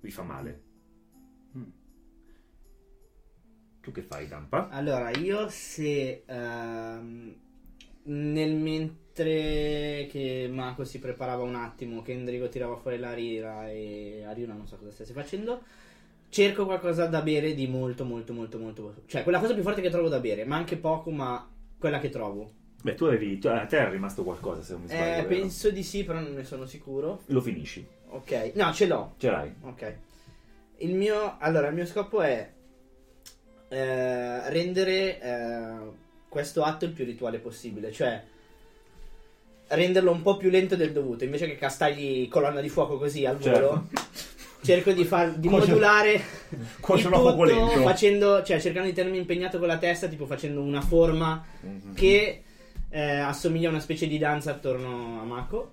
[0.00, 0.62] Vi fa male.
[1.56, 1.70] Mm.
[3.82, 4.70] Tu che fai, Dampa?
[4.70, 7.34] Allora, io se ehm,
[8.04, 8.54] nel
[9.12, 14.54] mentre che Mako si preparava un attimo, che Endrigo tirava fuori la rira e Ariuna
[14.54, 15.62] non so cosa stesse facendo,
[16.30, 18.94] cerco qualcosa da bere di molto molto molto molto...
[19.06, 21.46] Cioè, quella cosa più forte che trovo da bere, ma anche poco, ma
[21.78, 22.60] quella che trovo.
[22.82, 23.38] Beh, tu avevi.
[23.38, 25.22] tu- a te era rimasto qualcosa, se non mi sbaglio.
[25.22, 27.20] Eh, penso di sì, però non ne sono sicuro.
[27.26, 27.86] Lo finisci.
[28.08, 29.14] Ok, no, ce l'ho.
[29.18, 29.52] Ce l'hai.
[29.60, 29.96] Ok.
[30.78, 32.50] Il mio, allora, il mio scopo è
[33.68, 35.76] eh, rendere eh,
[36.28, 38.24] questo atto il più rituale possibile, cioè
[39.74, 43.36] renderlo un po' più lento del dovuto, invece che castagli colonna di fuoco così al
[43.38, 43.88] volo.
[44.62, 46.20] Cerco di, far, di Cuoce- modulare
[46.78, 47.82] Cuoce il tutto lento.
[47.82, 51.94] facendo, cioè cercando di tenermi impegnato con la testa, tipo facendo una forma Mhm.
[51.94, 52.42] che
[52.94, 55.72] eh, assomiglia a una specie di danza attorno a Mako.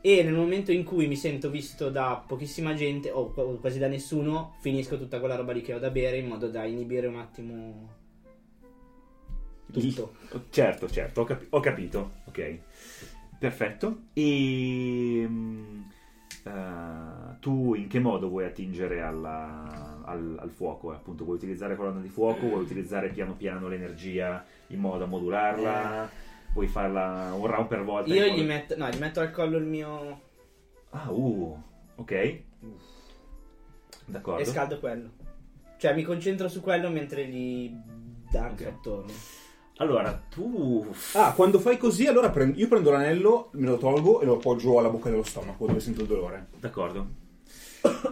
[0.00, 3.86] E nel momento in cui mi sento visto da pochissima gente, o qu- quasi da
[3.88, 7.16] nessuno, finisco tutta quella roba lì che ho da bere in modo da inibire un
[7.18, 7.88] attimo
[9.72, 10.14] tutto.
[10.50, 12.10] Certo, certo, ho, capi- ho capito.
[12.26, 12.58] Ok,
[13.38, 14.02] perfetto.
[14.12, 16.50] E eh,
[17.40, 20.90] tu in che modo vuoi attingere alla- al, al fuoco?
[20.92, 22.46] Appunto, vuoi utilizzare colonna di fuoco?
[22.48, 26.10] Vuoi utilizzare piano piano l'energia in modo da modularla?
[26.52, 28.12] Vuoi farla un round per volta?
[28.12, 30.20] Io gli metto, no, gli metto al collo il mio
[30.90, 31.62] Ah, uh,
[31.96, 32.40] ok.
[34.06, 34.40] D'accordo.
[34.40, 35.10] e scaldo quello.
[35.76, 37.70] Cioè mi concentro su quello mentre gli
[38.30, 38.68] danzo Ok.
[38.70, 39.12] attorno.
[39.80, 40.86] Allora, tu...
[41.14, 44.78] Ah, quando fai così, allora prend- io prendo l'anello, me lo tolgo e lo appoggio
[44.78, 46.46] alla bocca dello stomaco dove sento il dolore.
[46.58, 47.26] D'accordo.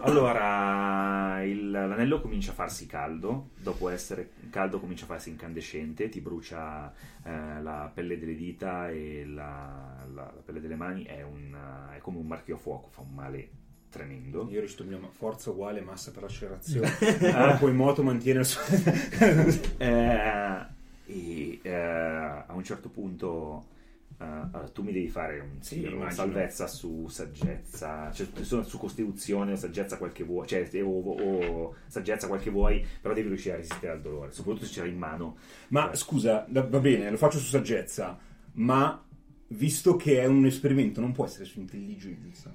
[0.01, 6.21] Allora, il- l'anello comincia a farsi caldo, dopo essere caldo comincia a farsi incandescente, ti
[6.21, 6.89] brucia
[7.23, 11.53] eh, la pelle delle dita e la, la- la pelle delle mani, è, un,
[11.93, 13.49] è come un marchio a fuoco, fa un male
[13.89, 14.47] tremendo.
[14.49, 16.89] Io risparmio ma- forza uguale massa per l'accelerazione.
[17.33, 18.61] Ah, poi moto mantiene il suo...
[19.77, 20.75] Eh,
[21.07, 23.65] e eh, a un certo punto
[24.19, 29.53] eh, tu mi devi fare un, Sì, una salvezza su saggezza, cioè su- su costituzione
[29.53, 33.55] o saggezza quel che vuoi, cioè o, o saggezza quel che vuoi, però devi riuscire
[33.55, 35.37] a resistere al dolore, soprattutto se ce l'hai in mano.
[35.69, 38.17] Ma scusa, da- va bene, lo faccio su saggezza,
[38.53, 39.03] ma
[39.49, 42.53] visto che è un esperimento non può essere su intelligenza.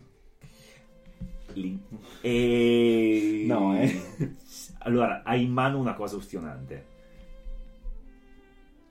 [1.54, 1.78] Lì.
[2.22, 3.44] E...
[3.46, 4.00] No, eh.
[4.78, 6.90] Allora, hai in mano una cosa ustionante.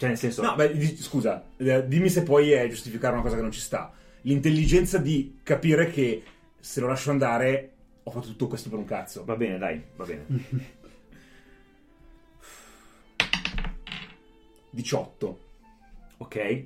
[0.02, 0.42] Cioè, nel senso...
[0.42, 3.60] No, beh, di- scusa, eh, dimmi se poi è giustificare una cosa che non ci
[3.60, 3.94] sta.
[4.22, 6.24] L'intelligenza di capire che
[6.60, 9.24] se lo lascio andare ho fatto tutto questo per un cazzo.
[9.26, 10.26] Va bene, dai, va bene.
[14.72, 15.40] 18.
[16.18, 16.64] Ok?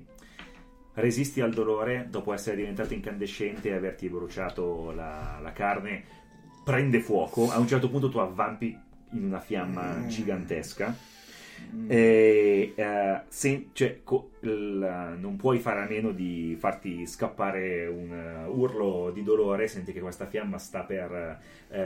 [0.94, 6.06] Resisti al dolore dopo essere diventato incandescente e averti bruciato la, la carne.
[6.64, 7.52] Prende fuoco.
[7.52, 8.80] A un certo punto tu avvampi
[9.12, 10.96] in una fiamma gigantesca.
[11.88, 18.12] E eh, se- cioè, co- il- non puoi fare a meno di farti scappare un
[18.12, 19.68] eh, urlo di dolore.
[19.68, 21.40] Senti che questa fiamma sta per.
[21.70, 21.78] eh,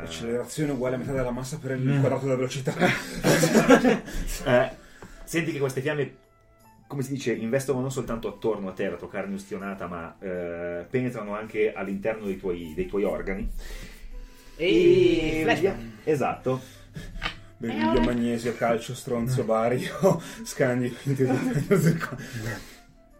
[0.00, 2.72] L'accelerazione uguale a metà della massa per il quadrato della velocità.
[4.44, 4.70] Eh,
[5.24, 6.14] senti che queste fiamme,
[6.86, 10.84] come si dice, investono non soltanto attorno a te, la tua carne ustionata, ma eh,
[10.88, 13.48] penetrano anche all'interno dei tuoi, dei tuoi organi.
[14.56, 15.76] E flashback.
[16.04, 16.60] Esatto.
[17.62, 20.88] Berillio, magnesio, calcio, stronzo, bario, scandi.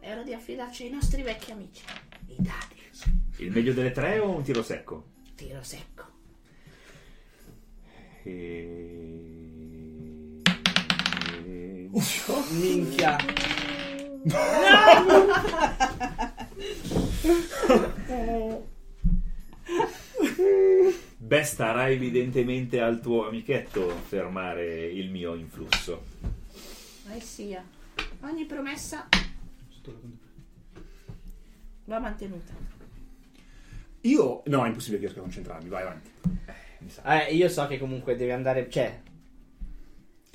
[0.01, 1.85] È ora di affidarci ai nostri vecchi amici.
[2.27, 2.81] I dadi.
[3.37, 5.11] Il meglio delle tre o un tiro secco?
[5.37, 6.07] Tiro secco.
[8.25, 8.81] E...
[12.51, 13.17] Minchia.
[21.33, 26.03] Beh, starà evidentemente al tuo amichetto fermare il mio influsso.
[27.07, 27.65] Mai sia.
[28.21, 29.09] Ogni promessa
[31.87, 32.53] Va mantenuta.
[34.03, 34.43] Io...
[34.45, 36.11] No, è impossibile che riesca a concentrarmi, vai avanti.
[36.81, 37.27] Mi sa.
[37.27, 38.69] Eh, io so che comunque deve andare.
[38.69, 39.01] Cioè.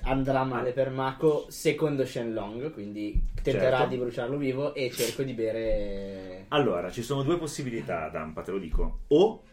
[0.01, 2.73] Andrà male per Mako secondo Shenlong.
[2.73, 3.93] Quindi tenterà Certo.
[3.93, 4.73] di bruciarlo vivo.
[4.73, 6.45] E cerco di bere.
[6.47, 9.01] Allora, ci sono due possibilità, Dampa, te lo dico.
[9.09, 9.43] O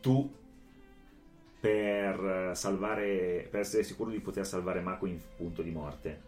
[0.00, 0.44] tu,
[1.66, 6.20] per salvare, per essere sicuro di poter salvare Mako in punto di morte,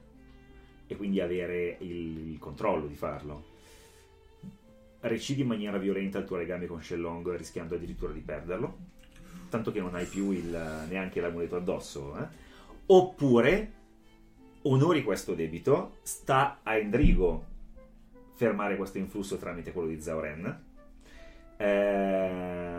[0.89, 3.45] e quindi avere il, il controllo di farlo,
[5.01, 8.79] recidi in maniera violenta il tuo legame con Shenlong, rischiando addirittura di perderlo,
[9.49, 12.19] tanto che non hai più il, neanche l'amuleto addosso.
[12.19, 12.27] eh.
[12.87, 13.73] Oppure
[14.63, 17.45] onori questo debito, sta a Endrigo
[18.35, 20.65] fermare questo influsso tramite quello di Zauren.
[21.59, 22.78] Ehm,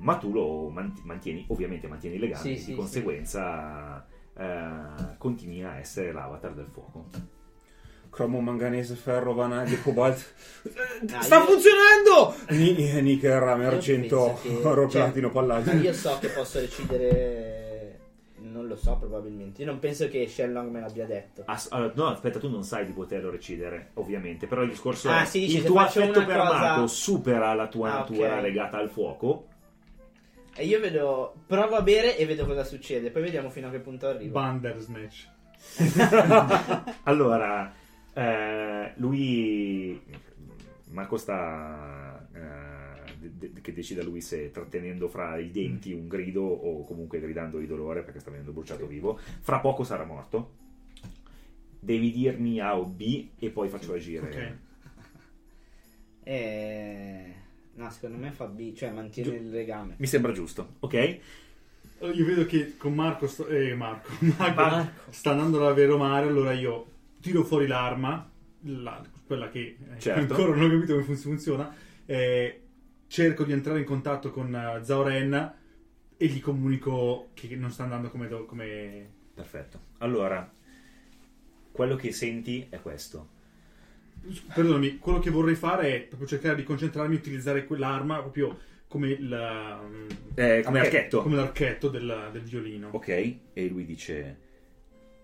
[0.00, 2.74] ma tu lo manti- mantieni, ovviamente mantieni il legame, Sì, e sì, di sì.
[2.76, 7.06] conseguenza eh, continui a essere l'avatar del fuoco.
[8.10, 10.34] Cromo, manganese, ferro, vanaglio, cobalt.
[11.12, 12.34] Ah, Sta io- funzionando!
[12.48, 15.72] Ni- Nicker, rame, argento, che- oro, cioè, platino, palladio.
[15.80, 17.98] Io so che posso decidere.
[18.38, 19.60] Non lo so, probabilmente.
[19.62, 21.42] Io non penso che Shenlong me l'abbia detto.
[21.46, 24.46] Ass- allora, no, aspetta, tu non sai di poterlo recidere, ovviamente.
[24.48, 27.90] Però il discorso Ah, è: sì, il tuo affetto per cosa- Marco supera la tua
[27.92, 28.42] Ah, natura ok.
[28.42, 29.46] legata al fuoco.
[30.60, 31.36] E io vedo.
[31.46, 33.10] Provo a bere e vedo cosa succede.
[33.10, 34.32] Poi vediamo fino a che punto arrivo.
[34.32, 35.28] Bandersnatch.
[37.04, 37.72] allora,
[38.12, 39.98] eh, lui.
[40.90, 42.28] Marco sta.
[42.34, 47.66] eh, che decida lui se trattenendo fra i denti un grido o comunque gridando di
[47.66, 49.18] dolore perché sta venendo bruciato vivo.
[49.18, 50.58] Fra poco sarà morto.
[51.80, 54.26] Devi dirmi A o B e poi faccio agire.
[54.26, 54.56] Ok.
[56.24, 57.34] Eh...
[57.80, 59.94] No, secondo me fa B, cioè mantiene il legame.
[59.96, 61.18] Mi sembra giusto, ok?
[62.00, 65.10] Allora, Io vedo che con Marco, sto- eh, Marco, Marco Marco.
[65.12, 66.86] sta andando davvero male, allora io
[67.22, 68.30] tiro fuori l'arma,
[68.64, 70.34] la- quella che eh, Certo.
[70.34, 71.74] ancora non ho capito come fun- funziona,
[72.04, 72.60] eh,
[73.06, 75.54] cerco di entrare in contatto con eh, Zauren
[76.18, 78.28] e gli comunico che non sta andando come...
[78.28, 79.08] do- come...
[79.32, 79.80] Perfetto.
[79.98, 80.52] Allora,
[81.72, 83.38] quello che senti è questo.
[84.54, 89.08] Perdonami, quello che vorrei fare è proprio cercare di concentrarmi e utilizzare quell'arma proprio come
[89.10, 89.32] il...
[90.34, 91.22] Eh, come archetto.
[91.22, 92.88] Come l'archetto del, del violino.
[92.92, 94.38] Ok, e lui dice: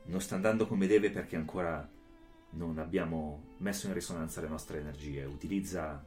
[0.04, 1.88] Non sta andando come deve perché ancora
[2.50, 5.24] non abbiamo messo in risonanza le nostre energie.
[5.24, 6.02] Utilizza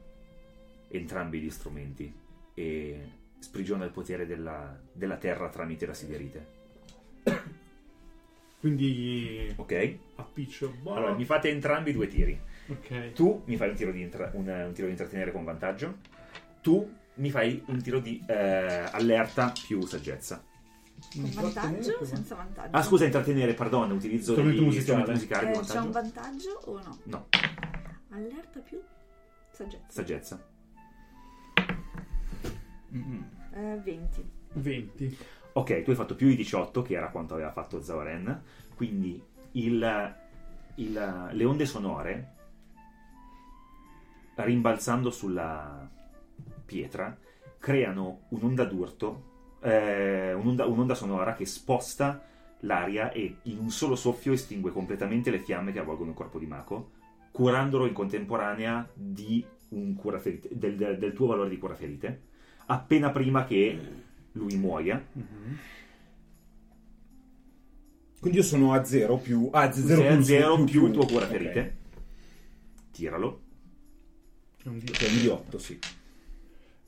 [0.88, 2.12] entrambi gli strumenti
[2.54, 3.00] e
[3.38, 6.58] sprigiona il potere della, della terra tramite la siderite.
[8.58, 9.96] Quindi Ok?
[10.16, 10.74] appiccio.
[10.82, 10.94] Boh.
[10.94, 12.38] Allora, mi fate entrambi due tiri.
[12.70, 13.12] Ok.
[13.12, 15.96] Tu mi fai un tiro di, intra- un, un tiro di intrattenere con vantaggio.
[16.60, 18.34] Tu mi fai un tiro di eh,
[18.92, 20.42] allerta più saggezza.
[21.12, 22.76] Con vantaggio o senza vantaggio?
[22.76, 25.02] Ah, scusa, intrattenere, perdono, utilizzo Strumento degli musicale.
[25.02, 26.98] strumenti musicali Eh, di c'è un vantaggio o no?
[27.04, 27.26] No,
[28.10, 28.80] Allerta più
[29.50, 29.84] saggezza.
[29.88, 30.44] saggezza.
[33.52, 34.30] Eh, 20.
[34.52, 35.18] 20.
[35.52, 38.42] Ok, tu hai fatto più di 18, che era quanto aveva fatto Zauren.
[38.74, 39.20] Quindi
[39.52, 40.14] il-
[40.76, 42.34] il- le onde sonore,
[44.44, 45.88] rimbalzando sulla
[46.64, 47.16] pietra,
[47.58, 49.28] creano un'onda d'urto,
[49.60, 52.22] eh, un'onda, un'onda sonora che sposta
[52.60, 56.46] l'aria e in un solo soffio estingue completamente le fiamme che avvolgono il corpo di
[56.46, 56.90] Mako,
[57.30, 62.20] curandolo in contemporanea di un curaferite, del, del- del tuo valore di curaferite,
[62.66, 63.78] appena prima che
[64.32, 65.02] lui muoia.
[68.20, 69.48] Quindi io sono a 0 più...
[69.52, 71.76] Ah, 0 Sei a più, 0 più, il tuo curaferite.
[72.90, 73.40] Tiralo.
[74.62, 74.90] È un dio.
[74.92, 75.78] Ok, quindi 8, sì.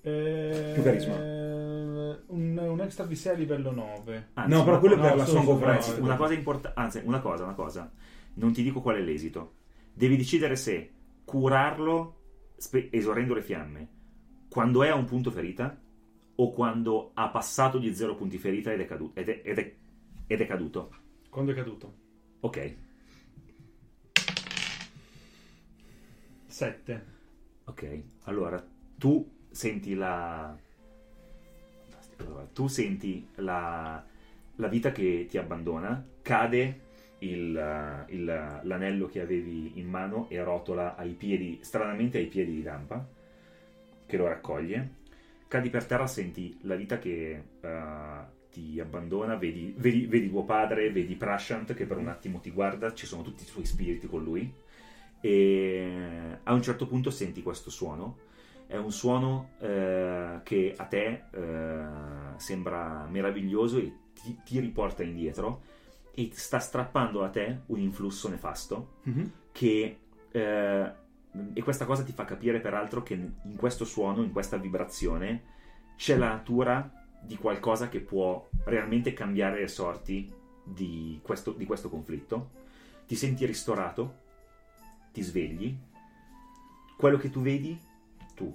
[0.04, 1.14] Eh, Più carisma.
[1.14, 4.28] Un, un extra VC a livello 9.
[4.34, 5.98] Anzi, No, però quello è cosa- per la Song of Rest.
[5.98, 7.90] Una cosa importante, anzi, una cosa, una cosa.
[8.34, 9.54] Non ti dico qual è l'esito.
[9.94, 10.90] Devi decidere se
[11.24, 12.16] curarlo
[12.56, 13.88] spe- esaurendo le fiamme
[14.48, 15.78] quando è a un punto ferita
[16.34, 19.74] o quando ha passato di 0 punti ferita ed è, cadu- ed è- ed è-
[20.26, 20.90] ed è caduto.
[21.30, 21.94] Quando è caduto?
[22.40, 22.74] Ok,
[26.46, 27.04] 7.
[27.72, 28.02] Ok.
[28.24, 28.64] Allora,
[28.96, 30.56] tu senti la...
[32.18, 34.02] Allora, tu senti la,
[34.56, 36.80] la vita che ti abbandona, cade
[37.18, 42.62] il- il- l'anello che avevi in mano e rotola ai piedi, stranamente ai piedi di
[42.62, 43.04] Dampa,
[44.06, 45.00] che lo raccoglie.
[45.48, 48.18] Cadi per terra, senti la vita che eh,
[48.50, 52.94] ti abbandona, vedi, vedi, vedi tuo padre, vedi Prashant che per un attimo ti guarda,
[52.94, 54.50] ci sono tutti i suoi spiriti con lui
[55.22, 58.18] e a un certo punto senti questo suono.
[58.66, 61.86] È un suono eh, che a te eh,
[62.36, 65.62] sembra meraviglioso e ti, ti riporta indietro
[66.14, 69.32] e sta strappando a te un influsso nefasto Mhm.
[69.52, 69.98] che
[70.30, 70.92] eh,
[71.54, 75.42] e questa cosa ti fa capire peraltro che in questo suono, in questa vibrazione,
[75.96, 76.90] c'è la natura
[77.22, 80.30] di qualcosa che può realmente cambiare le sorti
[80.64, 82.50] di questo, di questo conflitto.
[83.06, 84.21] Ti senti ristorato,
[85.12, 85.76] ti svegli.
[86.96, 87.78] Quello che tu vedi,
[88.34, 88.54] tu,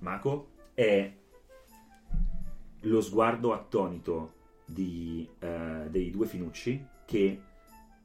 [0.00, 1.12] Mako, è
[2.80, 4.34] lo sguardo attonito
[4.64, 7.40] di, eh, dei due finucci che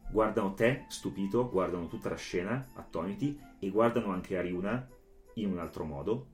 [0.10, 4.88] guardano te stupito, guardano tutta la scena attoniti e guardano anche Ariuna
[5.36, 6.28] in un altro modo.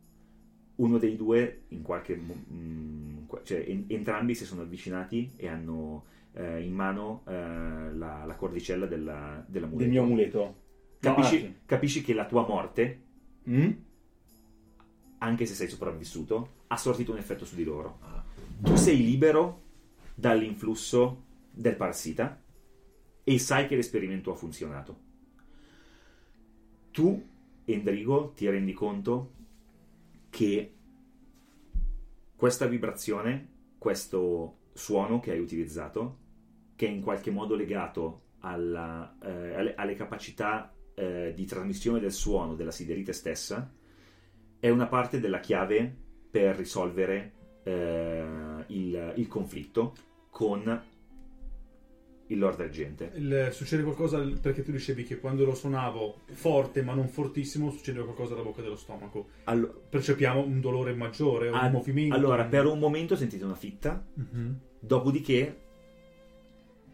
[0.76, 6.64] Uno dei due, in qualche mm, cioè en- entrambi si sono avvicinati e hanno eh,
[6.64, 9.84] in mano eh, la, la cordicella della, dell'amuleto.
[9.84, 10.62] Del mio amuleto.
[11.04, 13.02] Capisci, No, capisci che la tua morte,
[13.50, 13.72] Mm?
[15.18, 18.00] anche se sei sopravvissuto, ha sortito un effetto su di loro.
[18.62, 19.62] Tu sei libero
[20.16, 22.42] dall'influsso del parassita
[23.24, 24.98] e sai che l'esperimento ha funzionato.
[26.92, 27.28] Tu,
[27.66, 29.32] Endrigo, ti rendi conto
[30.30, 30.74] che
[32.36, 33.48] questa vibrazione,
[33.78, 36.18] questo suono che hai utilizzato,
[36.76, 42.12] che è in qualche modo legato alla, eh, alle, alle capacità eh, di trasmissione del
[42.12, 43.72] suono della siderite stessa,
[44.60, 45.94] è una parte della chiave
[46.30, 47.32] per risolvere
[47.64, 48.26] eh,
[48.68, 49.94] il, il conflitto
[50.30, 50.82] con
[52.28, 53.12] il Lord Argente.
[53.16, 58.06] Il- succede qualcosa perché tu dicevi che quando lo suonavo forte ma non fortissimo succedeva
[58.06, 59.28] qualcosa alla bocca dello stomaco.
[59.44, 62.16] Allo- Percepiamo un dolore maggiore, un ah, movimento.
[62.16, 65.58] allora, un- per un momento sentite una fitta, Mhm, dopodiché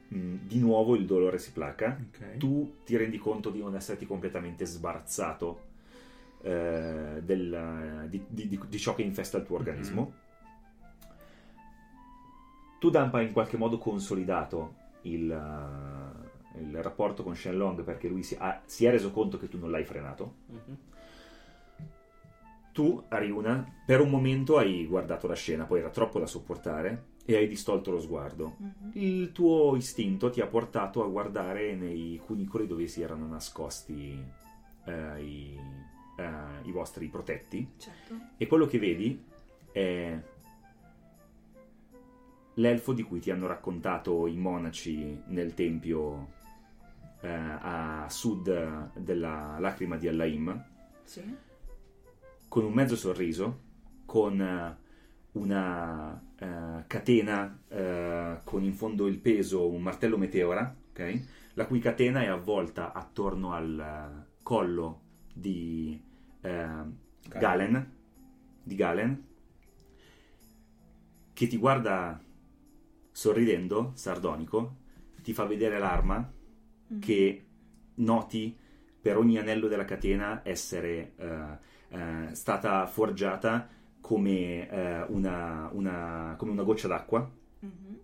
[0.09, 1.97] mh, di nuovo il dolore si placa.
[2.09, 2.37] ok.
[2.37, 5.67] Tu ti rendi conto di non esserti completamente sbarazzato
[6.41, 10.13] eh, del- di, di- di- ciò che infesta il tuo organismo.
[12.79, 18.23] Tu, Dampa, hai in qualche modo consolidato il, eh, il rapporto con Shenlong perché lui
[18.23, 20.33] si, ha- si è reso conto che tu non l'hai frenato.
[20.45, 20.77] Mhm.
[22.71, 27.35] Tu, Ariuna, per un momento hai guardato la scena, poi era troppo da sopportare e
[27.35, 28.55] hai distolto lo sguardo.
[28.57, 28.89] Mhm.
[28.93, 34.19] Il tuo istinto ti ha portato a guardare nei cunicoli dove si erano nascosti
[34.85, 35.55] eh, i,
[36.17, 36.31] eh,
[36.63, 38.15] i vostri protetti Certo.
[38.35, 39.23] e quello che vedi
[39.71, 40.19] è
[42.55, 46.29] l'elfo di cui ti hanno raccontato i monaci nel tempio
[47.21, 50.65] eh, a sud della lacrima di Allaim
[51.03, 51.21] Sì.
[52.47, 53.59] con un mezzo sorriso,
[54.05, 54.77] con eh,
[55.33, 61.21] una eh, catena eh, con in fondo il peso, un martello meteora, ok?
[61.53, 65.01] la cui catena è avvolta attorno al eh, collo
[65.33, 66.01] di
[66.41, 66.67] eh,
[67.27, 67.91] Galen,
[68.63, 69.27] di Galen,
[71.33, 72.21] che ti guarda
[73.11, 74.77] sorridendo, sardonico,
[75.21, 76.37] ti fa vedere l'arma
[76.93, 76.99] Mm.
[76.99, 77.45] che
[77.95, 78.57] noti
[79.01, 81.57] per ogni anello della catena essere eh,
[81.89, 83.67] eh, stata forgiata
[84.01, 87.29] come, eh, una, una- come una goccia d'acqua.
[87.61, 87.97] Mhm.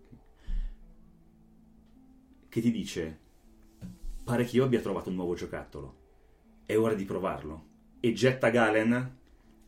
[2.48, 3.18] che ti dice
[4.24, 5.94] pare che io abbia trovato un nuovo giocattolo.
[6.64, 7.64] È ora di provarlo.
[8.00, 9.16] E getta Galen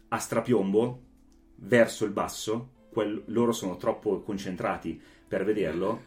[0.08, 1.02] a strapiombo
[1.56, 6.02] verso il basso quel- loro sono troppo concentrati per vederlo.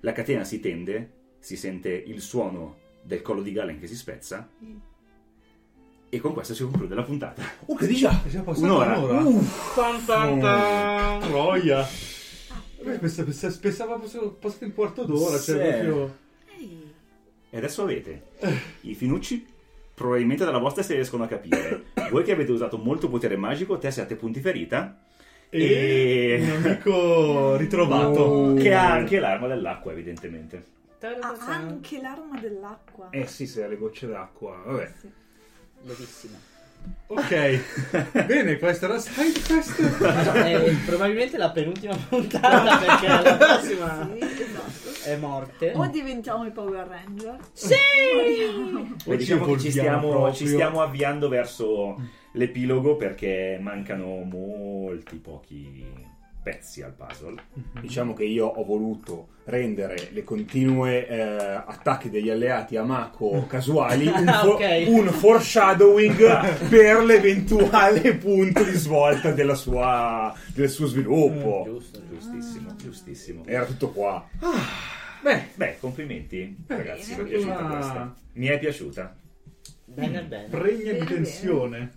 [0.00, 4.48] La catena si tende si sente il suono del collo di Galen che si spezza
[6.14, 8.20] e con questo si conclude la puntata Oh, che di già!
[8.22, 8.98] È già passata Un'ora.
[8.98, 9.20] un'ora.
[9.22, 9.74] Uff.
[9.74, 11.20] Tan tan tan.
[11.20, 11.86] Troia.
[12.82, 15.38] Beh, pensa- pensa- Pensavo fosse passato un quarto d'ora.
[15.38, 15.52] Sì.
[15.52, 16.16] Cioè, proprio...
[17.48, 18.22] E adesso avete
[18.82, 19.46] i finucci,
[19.94, 21.84] probabilmente dalla vostra si riescono a capire.
[22.10, 24.98] Voi che avete usato molto potere magico, te siete punti ferita.
[25.48, 28.54] E E- un amico ritrovato.
[28.58, 30.64] Che ha anche l'arma dell'acqua, evidentemente.
[31.00, 33.08] Ha anche l'arma dell'acqua.
[33.10, 34.62] Eh sì, se ha le gocce d'acqua.
[34.64, 34.92] Vabbè.
[35.00, 35.08] Sì.
[35.82, 36.36] Bellissimo.
[37.08, 37.60] Ok.
[38.26, 39.80] Bene, questa era side quest.
[40.02, 45.08] È probabilmente la penultima puntata perché la prossima Sì, esatto.
[45.10, 45.72] è morte.
[45.74, 47.36] O diventiamo i Power Ranger.
[47.52, 47.74] Sì!
[49.06, 52.00] Beh, diciamo che ci stiamo, ci stiamo avviando verso
[52.32, 56.10] l'epilogo perché mancano molti pochi
[56.42, 57.34] pezzi al puzzle.
[57.80, 64.06] Diciamo che io ho voluto rendere le continue eh, attacchi degli alleati a Mako casuali
[64.14, 64.84] un, Ah, fo- ok.
[64.88, 71.62] un foreshadowing per l'eventuale punto di svolta della sua, del suo sviluppo.
[71.66, 73.42] Giusto, giustissimo, giustissimo.
[73.46, 74.26] Era tutto qua.
[75.22, 77.70] Beh, beh, complimenti ragazzi, mi è piaciuta Ah.
[77.76, 78.14] questa.
[78.34, 79.16] Mi è piaciuta.
[79.84, 80.48] Bene, bene.
[80.48, 81.92] Pregna di tensione.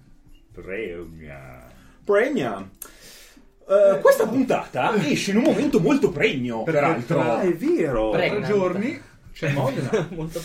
[0.51, 1.63] Pregna.
[2.03, 2.69] Pregna.
[3.67, 7.19] Eh, questa puntata esce in un momento molto pregno, peraltro.
[7.21, 8.11] Ah, è vero.
[8.11, 8.45] Tre Pregnant.
[8.53, 9.01] giorni.
[9.33, 9.89] C'è Modena.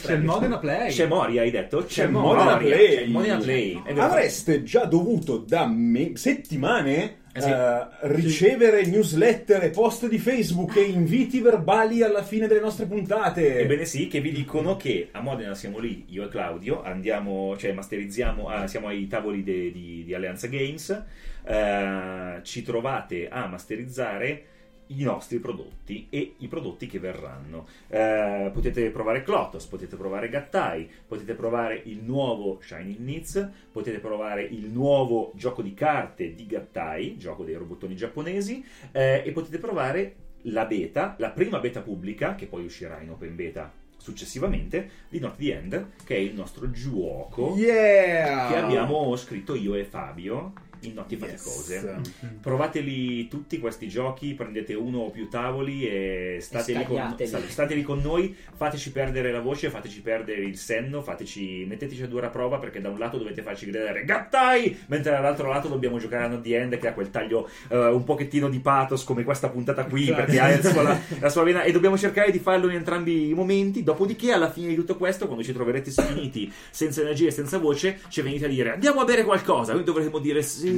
[0.03, 0.23] C'è il.
[0.25, 0.91] Modena Play.
[0.91, 1.85] C'è Moria, hai detto?
[1.85, 2.71] C'è Modena Play.
[2.97, 3.81] C'è il Modena Play.
[3.97, 7.49] Avreste già dovuto da me- settimane Eh sì.
[7.51, 13.61] eh, ricevere newsletter e post di Facebook e inviti verbali alla fine delle nostre puntate.
[13.61, 17.71] Ebbene sì, che vi dicono che a Modena siamo lì, io e Claudio, andiamo, cioè
[17.73, 21.01] masterizziamo, ah, siamo ai tavoli de- di, di Alleanza Games,
[21.45, 24.45] eh, ci trovate a masterizzare
[24.91, 27.67] i nostri prodotti e i prodotti che verranno.
[27.89, 34.43] Eh, potete provare Clotos, potete provare Gattai, potete provare il nuovo Shining Needs, potete provare
[34.43, 40.15] il nuovo gioco di carte di Gattai, gioco dei robottoni giapponesi, eh, e potete provare
[40.45, 45.37] la beta, la prima beta pubblica, che poi uscirà in open beta successivamente, di Not
[45.37, 48.49] the End, che è il nostro gioco Yeah!
[48.49, 51.43] che abbiamo scritto io e Fabio in Notti Yes.
[51.43, 52.01] Faticose.
[52.41, 57.17] Provateli tutti questi giochi, prendete uno o più tavoli e state, E lì con,
[57.49, 62.07] state lì con noi, fateci perdere la voce, fateci perdere il senno, fateci, metteteci a
[62.07, 66.25] dura prova perché da un lato dovete farci gridare Gattai, mentre dall'altro lato dobbiamo giocare
[66.25, 69.49] a Not the End che ha quel taglio eh, un pochettino di pathos come questa
[69.49, 70.25] puntata qui Esatto.
[70.25, 73.35] perché ha suo- la, la sua vena e dobbiamo cercare di farlo in entrambi i
[73.35, 77.59] momenti, dopodiché alla fine di tutto questo quando ci troverete sfiniti senza energia e senza
[77.59, 80.70] voce ci venite a dire andiamo a bere qualcosa, noi dovremo dire sì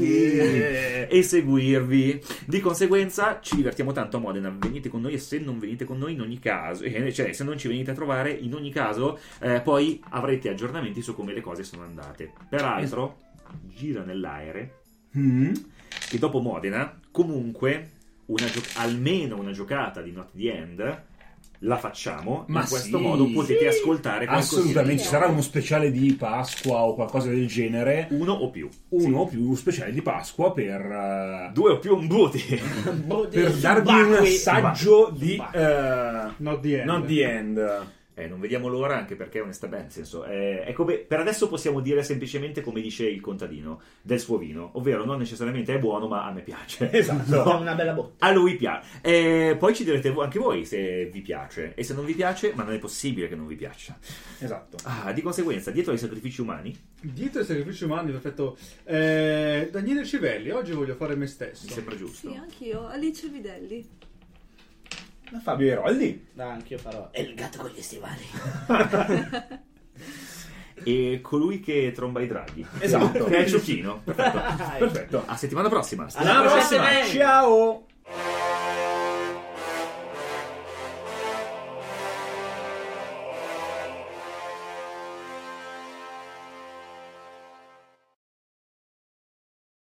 [1.08, 2.22] e seguirvi.
[2.46, 5.98] Di conseguenza ci divertiamo tanto a Modena, venite con noi e se non venite con
[5.98, 9.18] noi in ogni caso, eh, cioè se non ci venite a trovare in ogni caso,
[9.40, 12.32] eh, poi avrete aggiornamenti su come le cose sono andate.
[12.48, 13.18] Peraltro,
[13.74, 14.76] gira nell'aere
[15.16, 15.52] Mm.
[16.08, 17.90] che dopo Modena, comunque,
[18.26, 21.02] una gio- almeno una giocata di Not the End
[21.64, 22.44] la facciamo.
[22.48, 23.02] Ma in questo sì.
[23.02, 28.08] momente potete ascoltare qualcosa Assolutamente, ci sarà uno speciale di Pasqua o qualcosa del genere.
[28.10, 28.68] uno o più.
[28.90, 32.40] Uno o più speciali di Pasqua per, eh, Due o più ombuti.
[33.30, 36.86] per darvi un assaggio di eh, Not the end.
[36.86, 37.86] Not the End.
[38.14, 41.80] Eh, non vediamo l'ora anche perché onestamente, nel senso, eh, è come, per adesso possiamo
[41.80, 46.26] dire semplicemente come dice il contadino del suo vino, ovvero non necessariamente è buono, ma
[46.26, 46.90] a me piace.
[47.02, 47.42] Esatto.
[47.42, 48.26] Con una bella botta.
[48.26, 49.00] A lui piace.
[49.00, 51.72] E poi ci direte anche voi se vi piace.
[51.74, 53.98] E se non vi piace, ma non è possibile che non vi piaccia.
[54.38, 54.76] Esatto.
[54.84, 58.56] Ah, di conseguenza, dietro ai sacrifici umani, Dietro i sacrifici umani, perfetto.
[58.84, 61.64] Eh, Daniele Civelli, oggi voglio fare me stesso.
[61.66, 62.30] mi sembra giusto.
[62.30, 62.86] Sì, anch'io.
[62.86, 63.88] Alice Videlli.
[65.40, 66.28] Fabio Eroldi.
[66.32, 67.10] Dai, anch'io farò.
[67.10, 68.24] È il gatto con gli stivali.
[70.84, 72.66] E colui che tromba i draghi.
[72.80, 73.24] Esatto.
[73.26, 74.00] che è il Ciocchino.
[74.02, 74.40] Perfetto.
[74.78, 75.22] Perfetto.
[75.26, 76.08] A settimana prossima.
[76.14, 77.04] Alla prossima!
[77.04, 77.86] Ciao.